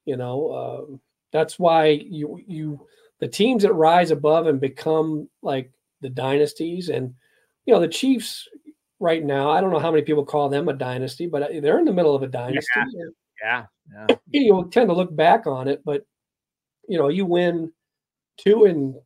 [0.05, 0.51] you know.
[0.51, 0.97] Uh,
[1.30, 2.84] that's why you you
[3.20, 5.70] the teams that rise above and become like
[6.01, 7.14] the dynasties, and
[7.66, 8.49] you know the Chiefs
[8.99, 9.49] right now.
[9.49, 12.16] I don't know how many people call them a dynasty, but they're in the middle
[12.16, 12.80] of a dynasty.
[13.41, 14.07] Yeah, yeah.
[14.09, 14.16] yeah.
[14.32, 16.05] You tend to look back on it, but
[16.91, 17.72] you know, you win
[18.36, 19.01] two in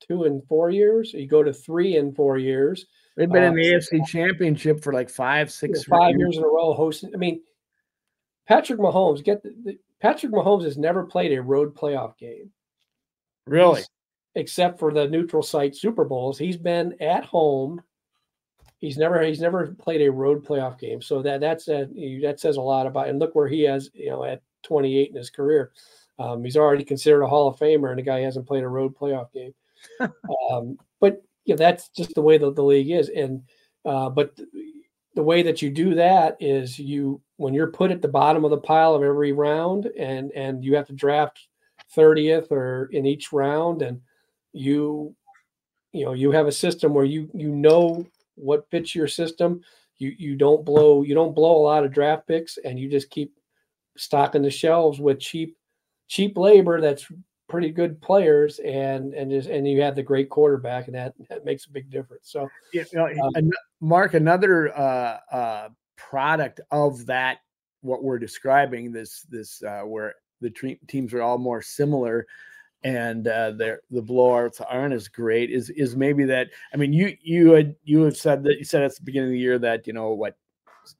[0.00, 2.86] two in four years, you go to three in four years.
[3.14, 6.34] They've been uh, in the AFC Championship for like five, six, five years.
[6.34, 7.10] years in a row hosting.
[7.14, 7.42] I mean,
[8.48, 12.50] Patrick Mahomes get the, the, Patrick Mahomes has never played a road playoff game.
[13.46, 13.80] Really?
[13.80, 13.88] He's,
[14.34, 17.82] except for the neutral site Super Bowls, he's been at home.
[18.78, 21.02] He's never he's never played a road playoff game.
[21.02, 21.86] So that that's a,
[22.22, 23.08] that says a lot about.
[23.08, 25.72] And look where he has you know at 28 in his career.
[26.18, 28.96] Um, he's already considered a Hall of Famer, and the guy hasn't played a road
[28.96, 29.54] playoff game.
[30.50, 33.08] um, but yeah, that's just the way that the league is.
[33.08, 33.42] And
[33.84, 34.38] uh, but
[35.14, 38.50] the way that you do that is you when you're put at the bottom of
[38.50, 41.48] the pile of every round, and and you have to draft
[41.96, 44.00] 30th or in each round, and
[44.52, 45.14] you
[45.92, 49.60] you know you have a system where you you know what fits your system.
[49.98, 53.10] You you don't blow you don't blow a lot of draft picks, and you just
[53.10, 53.32] keep
[53.96, 55.56] stocking the shelves with cheap
[56.08, 57.06] cheap labor that's
[57.48, 61.44] pretty good players and and just and you have the great quarterback and that, that
[61.44, 63.50] makes a big difference so yeah, you know, um,
[63.80, 67.38] mark another uh, uh, product of that
[67.82, 72.26] what we're describing this this uh, where the tre- teams are all more similar
[72.84, 75.50] and uh, the blowouts aren't as great.
[75.50, 76.50] Is is maybe that?
[76.72, 79.32] I mean, you you had you have said that you said at the beginning of
[79.32, 80.36] the year that you know what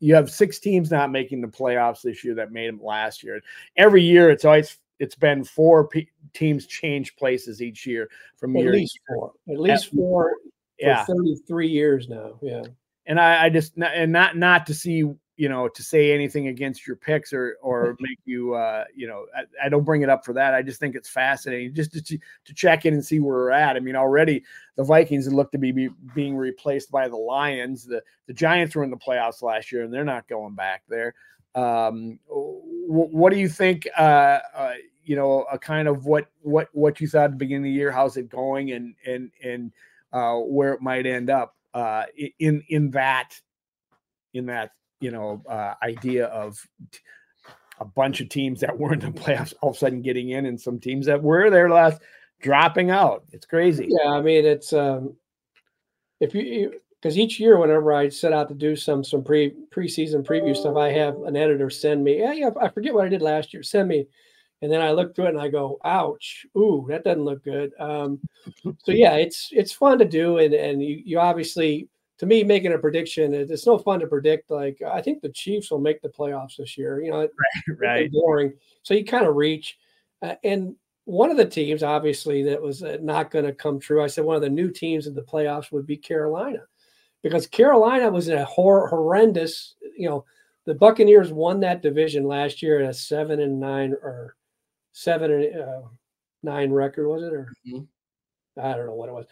[0.00, 3.40] you have six teams not making the playoffs this year that made them last year.
[3.76, 8.62] Every year, it's always it's been four p- teams change places each year from at
[8.62, 10.32] year least four, at least four.
[10.78, 12.38] Yeah, thirty three years now.
[12.42, 12.64] Yeah,
[13.06, 15.04] and I, I just and not not to see
[15.36, 19.26] you know to say anything against your picks or or make you uh you know
[19.36, 20.54] I, I, don't bring it up for that.
[20.54, 23.76] I just think it's fascinating just to, to check in and see where we're at.
[23.76, 24.44] I mean already
[24.76, 27.84] the vikings look to be, be being replaced by the lions.
[27.84, 31.14] The the giants were in the playoffs last year and they're not going back there
[31.56, 37.00] um what do you think uh, uh you know a kind of what what what
[37.00, 39.72] you thought at the beginning of the year how's it going and and and
[40.12, 42.04] uh where it might end up uh
[42.38, 43.40] in in that
[44.34, 46.58] in that you know uh, idea of
[47.80, 50.46] a bunch of teams that weren't in the playoffs all of a sudden getting in,
[50.46, 52.00] and some teams that were there last
[52.40, 53.24] dropping out.
[53.32, 53.88] It's crazy.
[53.88, 55.16] Yeah, I mean it's um,
[56.20, 60.24] if you because each year whenever I set out to do some some pre preseason
[60.24, 62.20] preview stuff, I have an editor send me.
[62.20, 63.62] Yeah, yeah, I forget what I did last year.
[63.62, 64.06] Send me.
[64.62, 66.46] And then I look through it and I go, "Ouch!
[66.56, 68.20] Ooh, that doesn't look good." Um,
[68.62, 71.88] so yeah, it's it's fun to do, and and you, you obviously
[72.18, 74.50] to me, making a prediction, it's no fun to predict.
[74.50, 77.02] Like I think the Chiefs will make the playoffs this year.
[77.02, 77.18] You know,
[77.68, 78.12] right, right.
[78.12, 78.54] boring.
[78.82, 79.76] So you kind of reach,
[80.22, 80.74] uh, and
[81.04, 84.02] one of the teams, obviously, that was uh, not going to come true.
[84.02, 86.62] I said one of the new teams in the playoffs would be Carolina,
[87.22, 89.74] because Carolina was in a hor- horrendous.
[89.96, 90.24] You know,
[90.64, 94.36] the Buccaneers won that division last year at a seven and nine or
[94.92, 95.82] seven and uh,
[96.42, 97.32] nine record, was it?
[97.32, 98.60] Or mm-hmm.
[98.60, 99.26] I don't know what it was.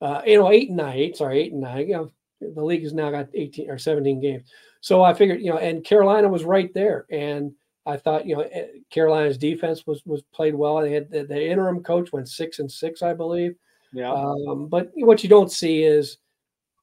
[0.00, 1.88] Uh, you know, eight and nine, eight, sorry, eight and nine.
[1.88, 2.10] You know,
[2.40, 4.44] the league has now got 18 or 17 games.
[4.80, 7.06] So I figured, you know, and Carolina was right there.
[7.10, 7.52] And
[7.84, 10.80] I thought, you know, eh, Carolina's defense was was played well.
[10.80, 13.54] They had the, the interim coach went six and six, I believe.
[13.92, 14.12] Yeah.
[14.12, 16.18] Um, but what you don't see is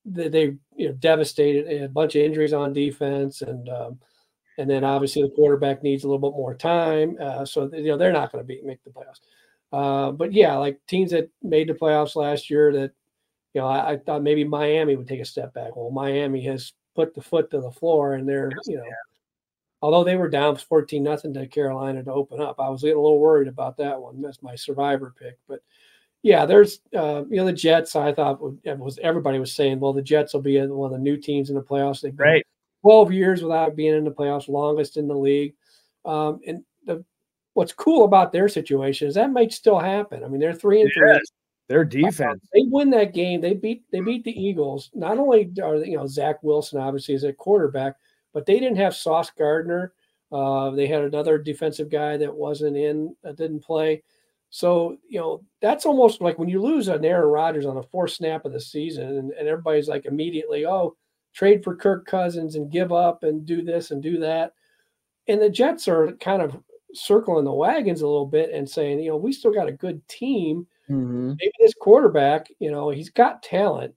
[0.05, 3.99] that they you know devastated a bunch of injuries on defense, and um,
[4.57, 7.17] and then obviously the quarterback needs a little bit more time.
[7.19, 9.21] Uh, so you know they're not going to be make the playoffs.
[9.71, 12.91] Uh, but yeah, like teams that made the playoffs last year that
[13.53, 15.77] you know, I, I, thought maybe Miami would take a step back.
[15.77, 18.83] Well, Miami has put the foot to the floor, and they're you know,
[19.81, 23.01] although they were down 14 nothing to Carolina to open up, I was getting a
[23.01, 24.21] little worried about that one.
[24.21, 25.61] That's my survivor pick, but
[26.25, 27.95] yeah, there's uh, you know the Jets.
[27.95, 31.17] I thought was everybody was saying, well, the Jets will be one of the new
[31.17, 32.01] teams in the playoffs.
[32.01, 32.45] They've been right.
[32.81, 35.53] 12 years without being in the playoffs, longest in the league.
[36.03, 37.05] Um, and the
[37.53, 40.23] what's cool about their situation is that might still happen.
[40.23, 41.17] I mean, they're three and yes.
[41.17, 41.19] three.
[41.67, 42.43] Their defense.
[42.53, 43.39] They win that game.
[43.39, 44.89] They beat they beat the Eagles.
[44.95, 47.97] Not only are you know Zach Wilson obviously is a quarterback,
[48.33, 49.93] but they didn't have Sauce Gardner.
[50.31, 54.01] Uh, they had another defensive guy that wasn't in, that didn't play.
[54.49, 58.11] So you know that's almost like when you lose an Aaron Rodgers on the fourth
[58.11, 60.95] snap of the season, and, and everybody's like immediately, oh,
[61.33, 64.53] trade for Kirk Cousins and give up and do this and do that.
[65.27, 66.57] And the Jets are kind of
[66.93, 70.07] circling the wagons a little bit and saying, you know, we still got a good
[70.07, 71.29] team Mm-hmm.
[71.39, 73.93] Maybe this quarterback, you know, he's got talent.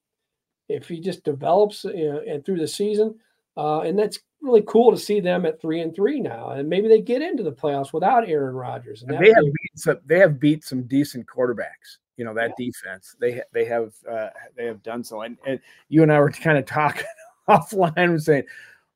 [0.69, 3.19] If he just develops you know, and through the season,
[3.57, 6.89] uh, and that's really cool to see them at three and three now, and maybe
[6.89, 9.03] they get into the playoffs without Aaron Rodgers.
[9.03, 11.99] And, and they have beat some, they have beat some decent quarterbacks.
[12.17, 12.67] You know that yeah.
[12.67, 13.15] defense.
[13.21, 16.59] They they have uh, they have done so, and and you and I were kind
[16.59, 17.05] of talking
[17.49, 18.45] offline, saying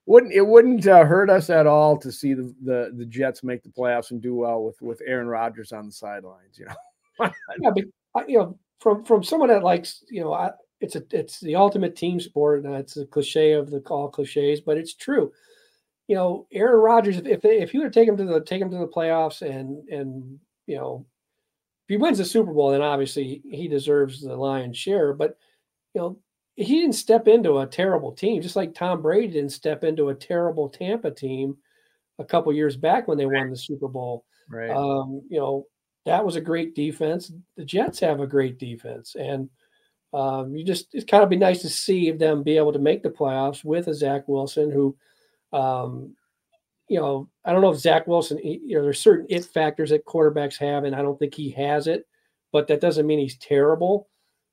[0.07, 3.63] wouldn't it wouldn't uh, hurt us at all to see the, the the Jets make
[3.63, 6.59] the playoffs and do well with with Aaron Rodgers on the sidelines.
[6.59, 6.75] You know
[7.61, 7.71] yeah,
[8.15, 10.51] but you know, from from someone that likes, you know, I,
[10.83, 14.61] it's a it's the ultimate team sport, and it's a cliche of the call cliches,
[14.61, 15.33] but it's true.
[16.09, 18.61] You know, Aaron Rodgers, if they, if you were to take him to the take
[18.61, 21.07] him to the playoffs, and and you know,
[21.85, 25.13] if he wins the Super Bowl, then obviously he deserves the lion's share.
[25.15, 25.39] But
[25.95, 26.19] you know,
[26.57, 30.15] he didn't step into a terrible team, just like Tom Brady didn't step into a
[30.15, 31.57] terrible Tampa team
[32.19, 34.25] a couple years back when they won the Super Bowl.
[34.51, 34.71] Right.
[34.71, 35.67] Um, you know,
[36.07, 37.33] that was a great defense.
[37.57, 39.49] The Jets have a great defense, and
[40.13, 43.03] um, you just it's kind of be nice to see them be able to make
[43.03, 44.97] the playoffs with a Zach Wilson who,
[45.53, 46.15] um,
[46.89, 50.05] you know, I don't know if Zach Wilson, you know, there's certain it factors that
[50.05, 52.07] quarterbacks have, and I don't think he has it,
[52.53, 54.09] but that doesn't mean he's terrible.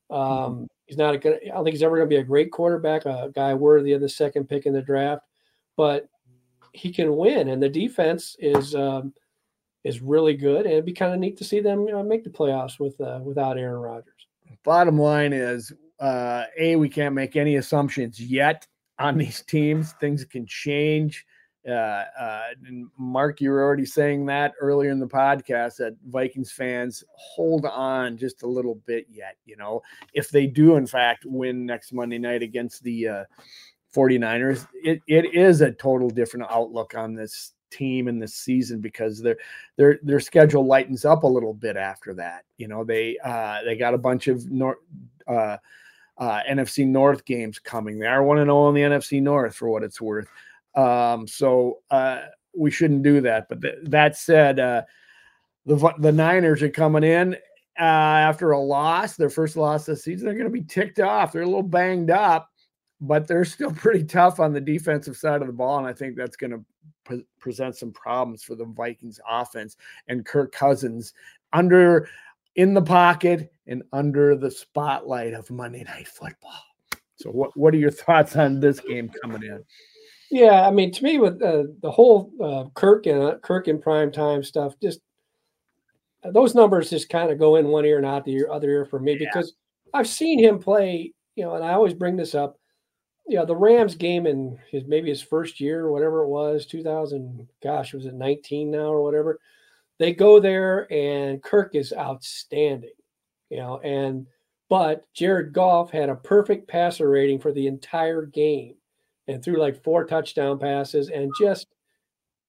[0.10, 0.64] Um, mm-hmm.
[0.86, 1.40] He's not a good.
[1.44, 4.02] I don't think he's ever going to be a great quarterback, a guy worthy of
[4.02, 5.24] the second pick in the draft,
[5.76, 6.08] but
[6.72, 8.76] he can win, and the defense is.
[8.76, 9.14] Um,
[9.86, 12.26] is really good, and it'd be kind of neat to see them you know, make
[12.26, 14.19] the playoffs with uh, without Aaron Rodgers.
[14.64, 18.68] Bottom line is, uh, a we can't make any assumptions yet
[19.00, 19.94] on these teams.
[19.94, 21.26] Things can change.
[21.68, 26.52] uh, uh, and Mark, you were already saying that earlier in the podcast that Vikings
[26.52, 29.36] fans hold on just a little bit yet.
[29.46, 29.82] You know,
[30.14, 33.24] if they do, in fact, win next Monday night against the uh,
[33.96, 39.22] 49ers, it, it is a total different outlook on this team in this season because
[39.22, 39.38] their
[39.78, 42.46] their their schedule lightens up a little bit after that.
[42.58, 44.46] You know, they uh, they got a bunch of.
[45.28, 45.58] Uh,
[46.18, 47.98] uh, NFC North games coming.
[47.98, 50.28] They are 1 and 0 in the NFC North for what it's worth.
[50.76, 52.24] Um, so uh,
[52.56, 53.48] we shouldn't do that.
[53.48, 54.84] But th- that said, uh,
[55.66, 57.36] the the Niners are coming in
[57.80, 60.26] uh, after a loss, their first loss this season.
[60.26, 61.32] They're going to be ticked off.
[61.32, 62.52] They're a little banged up,
[63.02, 66.16] but they're still pretty tough on the defensive side of the ball, and I think
[66.16, 66.64] that's going to
[67.04, 69.78] pre- present some problems for the Vikings offense
[70.08, 71.14] and Kirk Cousins
[71.54, 72.08] under
[72.56, 76.64] in the pocket and under the spotlight of Monday Night Football.
[77.16, 79.64] So, what what are your thoughts on this game coming in?
[80.32, 83.82] Yeah, I mean, to me, with uh, the whole uh, Kirk and uh, Kirk in
[83.82, 85.00] prime time stuff, just
[86.24, 89.00] those numbers just kind of go in one ear and out the other ear for
[89.00, 89.30] me yeah.
[89.32, 89.54] because
[89.94, 91.14] I've seen him play.
[91.36, 92.59] You know, and I always bring this up.
[93.38, 97.48] Know, the Rams game in his maybe his first year or whatever it was, 2000.
[97.62, 99.40] Gosh, was it 19 now or whatever?
[100.00, 102.90] They go there and Kirk is outstanding.
[103.50, 104.28] You know, and
[104.70, 108.76] but Jared Goff had a perfect passer rating for the entire game
[109.28, 111.68] and threw like four touchdown passes and just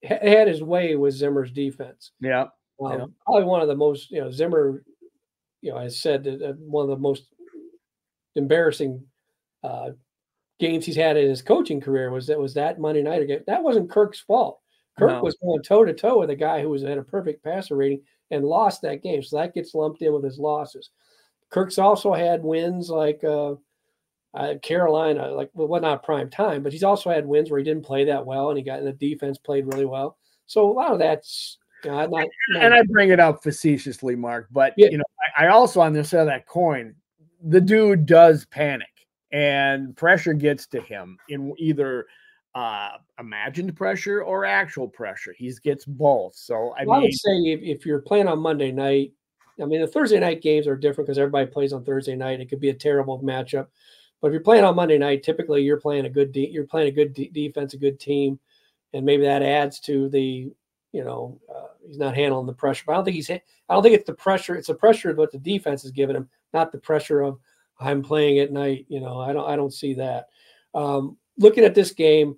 [0.03, 2.13] had his way with Zimmer's defense.
[2.21, 2.47] Yeah.
[2.83, 3.07] Um, yeah.
[3.25, 4.83] Probably one of the most, you know, Zimmer,
[5.61, 7.25] you know, has said that one of the most
[8.35, 9.05] embarrassing
[9.63, 9.91] uh,
[10.61, 13.41] games he's had in his coaching career was that was that Monday night game.
[13.47, 14.61] That wasn't Kirk's fault.
[14.99, 15.23] Kirk no.
[15.23, 18.03] was going toe to toe with a guy who was had a perfect passer rating
[18.31, 19.23] and lost that game.
[19.23, 20.91] So that gets lumped in with his losses.
[21.49, 23.55] Kirk's also had wins like uh,
[24.35, 27.85] uh, Carolina, like well, not prime time, but he's also had wins where he didn't
[27.85, 30.19] play that well, and he got in the defense played really well.
[30.47, 34.15] So a lot of that's you know, not, not, and I bring it up facetiously,
[34.15, 34.89] Mark, but yeah.
[34.91, 35.05] you know,
[35.37, 36.95] I, I also on the side of that coin,
[37.43, 38.87] the dude does panic
[39.33, 42.07] and pressure gets to him in either
[42.55, 45.33] uh imagined pressure or actual pressure.
[45.37, 46.35] He gets both.
[46.35, 49.13] So I, well, mean, I would say if, if you're playing on Monday night,
[49.61, 52.41] I mean the Thursday night games are different because everybody plays on Thursday night.
[52.41, 53.69] It could be a terrible matchup.
[54.21, 56.89] But if you're playing on Monday night, typically you're playing a good de- you're playing
[56.89, 58.39] a good de- defense, a good team,
[58.93, 60.53] and maybe that adds to the
[60.93, 62.85] you know uh, he's not handling the pressure.
[62.87, 64.57] But I don't think he's I don't think it's the pressure.
[64.57, 67.39] It's the pressure of what the defense is giving him, not the pressure of
[67.81, 68.87] I'm playing at night.
[68.89, 70.29] You know, I don't I don't see that.
[70.75, 72.37] Um, looking at this game,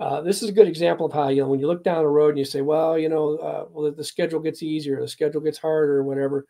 [0.00, 2.08] uh, this is a good example of how you know when you look down the
[2.08, 5.40] road and you say, well, you know, uh, well the schedule gets easier, the schedule
[5.40, 6.46] gets harder, or whatever.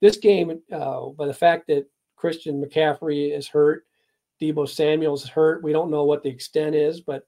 [0.00, 1.86] This game, uh, by the fact that
[2.16, 3.84] Christian McCaffrey is hurt
[4.40, 5.62] Deebo Samuel's hurt.
[5.62, 7.26] We don't know what the extent is, but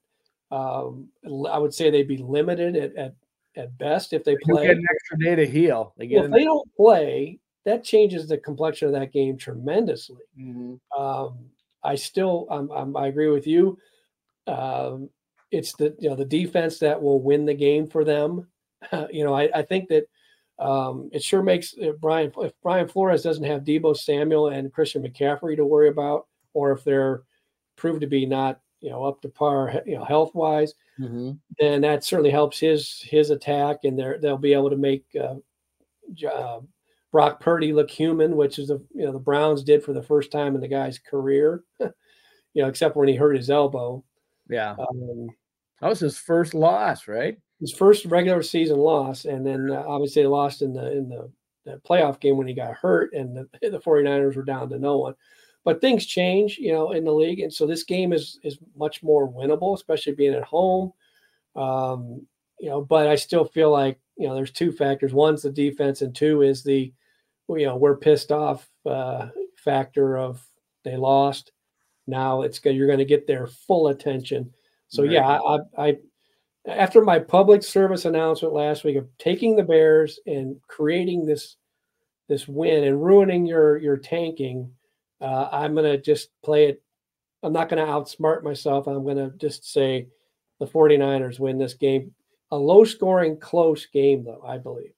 [0.51, 3.15] um, I would say they'd be limited at, at,
[3.55, 4.67] at best if they play.
[4.67, 5.93] Get an extra day to heal.
[5.97, 10.23] They well, if they don't play, that changes the complexion of that game tremendously.
[10.39, 10.75] Mm-hmm.
[10.99, 11.37] Um,
[11.83, 13.77] I still, I'm, I'm, i agree with you.
[14.47, 15.09] Um,
[15.51, 18.47] it's the you know the defense that will win the game for them.
[18.91, 20.07] Uh, you know, I, I think that
[20.59, 25.57] um, it sure makes Brian if Brian Flores doesn't have Deebo Samuel and Christian McCaffrey
[25.57, 27.23] to worry about or if they're
[27.75, 31.31] proved to be not you know up to par you know health wise mm-hmm.
[31.59, 35.35] then that certainly helps his his attack and they they'll be able to make uh,
[36.27, 36.59] uh,
[37.11, 40.31] Brock Purdy look human which is the you know the Browns did for the first
[40.31, 41.91] time in the guy's career you
[42.55, 44.03] know except when he hurt his elbow.
[44.49, 44.75] Yeah.
[44.77, 45.29] Um,
[45.81, 47.37] that was his first loss right?
[47.59, 51.31] his first regular season loss and then uh, obviously they lost in the in the,
[51.65, 54.97] the playoff game when he got hurt and the, the 49ers were down to no
[54.97, 55.15] one.
[55.67, 59.03] But things change, you know, in the league, and so this game is is much
[59.03, 60.93] more winnable, especially being at home.
[61.57, 62.25] Um,
[62.59, 65.13] you know, but I still feel like you know there's two factors.
[65.13, 66.93] One's the defense, and two is the
[67.49, 70.45] you know we're pissed off uh, factor of
[70.83, 71.51] they lost.
[72.07, 72.75] Now it's good.
[72.75, 74.53] You're going to get their full attention.
[74.87, 75.11] So right.
[75.11, 75.97] yeah, I, I
[76.67, 81.57] after my public service announcement last week of taking the Bears and creating this
[82.27, 84.71] this win and ruining your your tanking
[85.21, 86.81] uh, I'm going to just play it.
[87.43, 88.87] I'm not going to outsmart myself.
[88.87, 90.07] I'm going to just say
[90.59, 92.13] the 49ers win this game.
[92.51, 94.93] A low scoring, close game, though, I believe.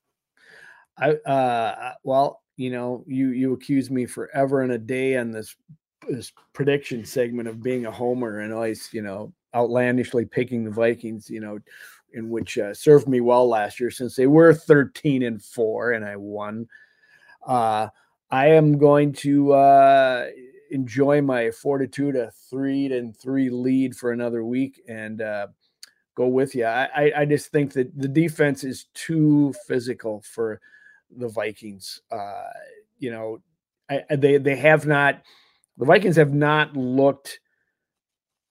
[0.97, 5.55] I, uh, well, you know, you, you accuse me forever and a day on this,
[6.07, 11.29] this prediction segment of being a homer and always, you know, outlandishly picking the Vikings,
[11.29, 11.57] you know,
[12.13, 16.03] in which uh, served me well last year since they were 13 and four and
[16.03, 16.67] I won.
[17.45, 17.87] Uh,
[18.31, 20.27] I am going to uh,
[20.69, 25.47] enjoy my fortitude, a three and three lead for another week, and uh,
[26.19, 26.65] go with you.
[26.65, 30.59] I, I just think that the defense is too physical for
[31.15, 32.01] the Vikings.
[32.11, 32.49] Uh,
[32.97, 33.39] you know,
[33.89, 35.21] I, they they have not.
[35.77, 37.39] The Vikings have not looked.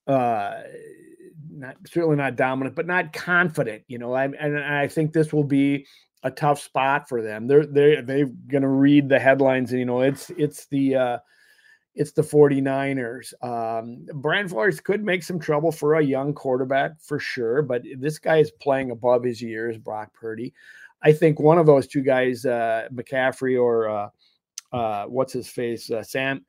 [0.06, 0.62] Uh,
[1.50, 3.82] not certainly not dominant, but not confident.
[3.86, 5.86] You know, I and I think this will be
[6.22, 7.46] a tough spot for them.
[7.46, 11.18] They're they're they're going to read the headlines and you know it's it's the uh
[11.98, 13.34] it's the 49ers.
[13.44, 18.18] Um Brian Flores could make some trouble for a young quarterback for sure, but this
[18.18, 20.54] guy is playing above his years, Brock Purdy.
[21.02, 24.08] I think one of those two guys, uh McCaffrey or uh
[24.72, 26.44] uh what's his face, uh, Sam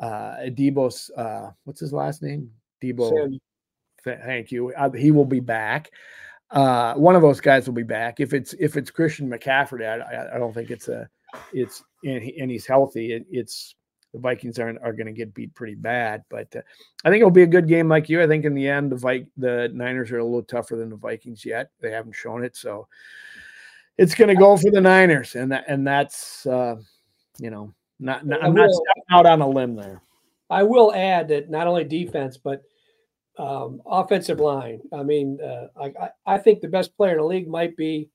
[0.00, 2.50] uh Deebo's uh what's his last name?
[2.82, 3.10] Deebo.
[3.10, 3.38] Sam.
[4.04, 4.70] Thank you.
[4.74, 5.90] Uh, he will be back
[6.54, 8.20] uh, one of those guys will be back.
[8.20, 11.08] If it's if it's Christian McCaffrey, I, I don't think it's a
[11.52, 13.12] it's and, he, and he's healthy.
[13.12, 13.74] It, it's
[14.14, 16.60] the Vikings aren't are going to get beat pretty bad, but uh,
[17.04, 18.22] I think it'll be a good game like you.
[18.22, 20.96] I think in the end the Vi- the Niners are a little tougher than the
[20.96, 21.70] Vikings yet.
[21.80, 22.86] They haven't shown it, so
[23.98, 26.76] it's going to go for the Niners, and that and that's uh,
[27.38, 28.70] you know not, not I'm not
[29.10, 30.00] out on a limb there.
[30.48, 32.62] I will add that not only defense but
[33.36, 34.80] um, offensive line.
[34.92, 38.08] I mean, uh, I, I think the best player in the league might be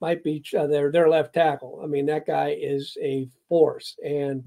[0.00, 1.80] might be uh, their their left tackle.
[1.82, 4.44] I mean, that guy is a force, and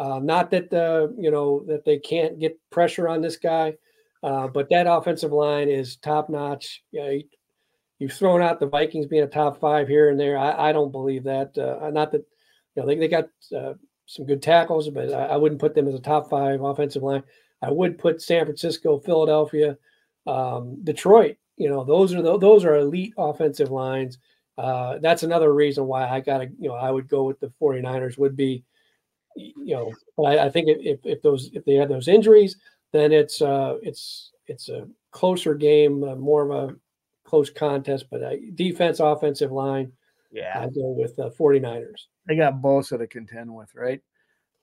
[0.00, 3.74] uh, not that the you know that they can't get pressure on this guy,
[4.22, 6.82] uh, but that offensive line is top notch.
[6.90, 7.22] You
[7.98, 10.38] you've thrown out the Vikings being a top five here and there.
[10.38, 11.56] I, I don't believe that.
[11.56, 12.24] Uh, not that
[12.74, 13.74] you know they they got uh,
[14.06, 17.22] some good tackles, but I, I wouldn't put them as a top five offensive line.
[17.60, 19.76] I would put San Francisco, Philadelphia,
[20.26, 21.36] um, Detroit.
[21.58, 24.16] You know, those are the, those are elite offensive lines.
[24.56, 27.52] Uh, that's another reason why I got to, you know, I would go with the
[27.60, 28.64] 49ers would be,
[29.36, 32.56] you know, but I, I think if, if those, if they had those injuries,
[32.92, 36.76] then it's, uh, it's, it's a closer game, uh, more of a
[37.24, 39.92] close contest, but uh, defense, offensive line.
[40.32, 40.60] Yeah.
[40.60, 42.06] I go with the 49ers.
[42.26, 44.00] They got Bosa to contend with, right?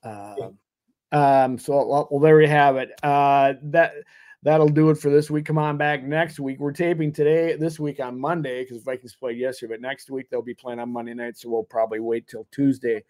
[0.02, 1.44] Um, yeah.
[1.44, 2.90] Um, so well, well, there we have it.
[3.02, 3.94] Uh, that
[4.42, 5.46] that'll do it for this week.
[5.46, 6.60] Come on back next week.
[6.60, 10.42] We're taping today, this week on Monday because Vikings played yesterday, but next week they'll
[10.42, 11.38] be playing on Monday night.
[11.38, 13.02] So we'll probably wait till Tuesday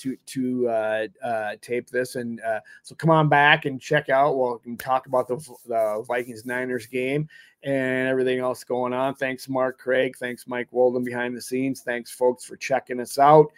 [0.00, 2.16] to to uh, uh, tape this.
[2.16, 4.36] And uh, so come on back and check out.
[4.36, 5.36] We'll talk about the,
[5.66, 7.28] the Vikings Niners game
[7.62, 9.14] and everything else going on.
[9.14, 10.16] Thanks, Mark Craig.
[10.16, 11.82] Thanks, Mike Walden behind the scenes.
[11.82, 13.52] Thanks, folks, for checking us out.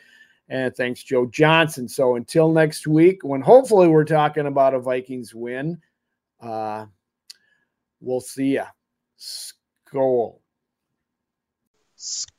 [0.49, 1.89] And thanks, Joe Johnson.
[1.89, 5.81] So until next week, when hopefully we're talking about a Vikings win,
[6.41, 6.87] uh,
[8.01, 8.67] we'll see ya.
[9.19, 10.41] Skol.
[11.97, 12.33] Skol.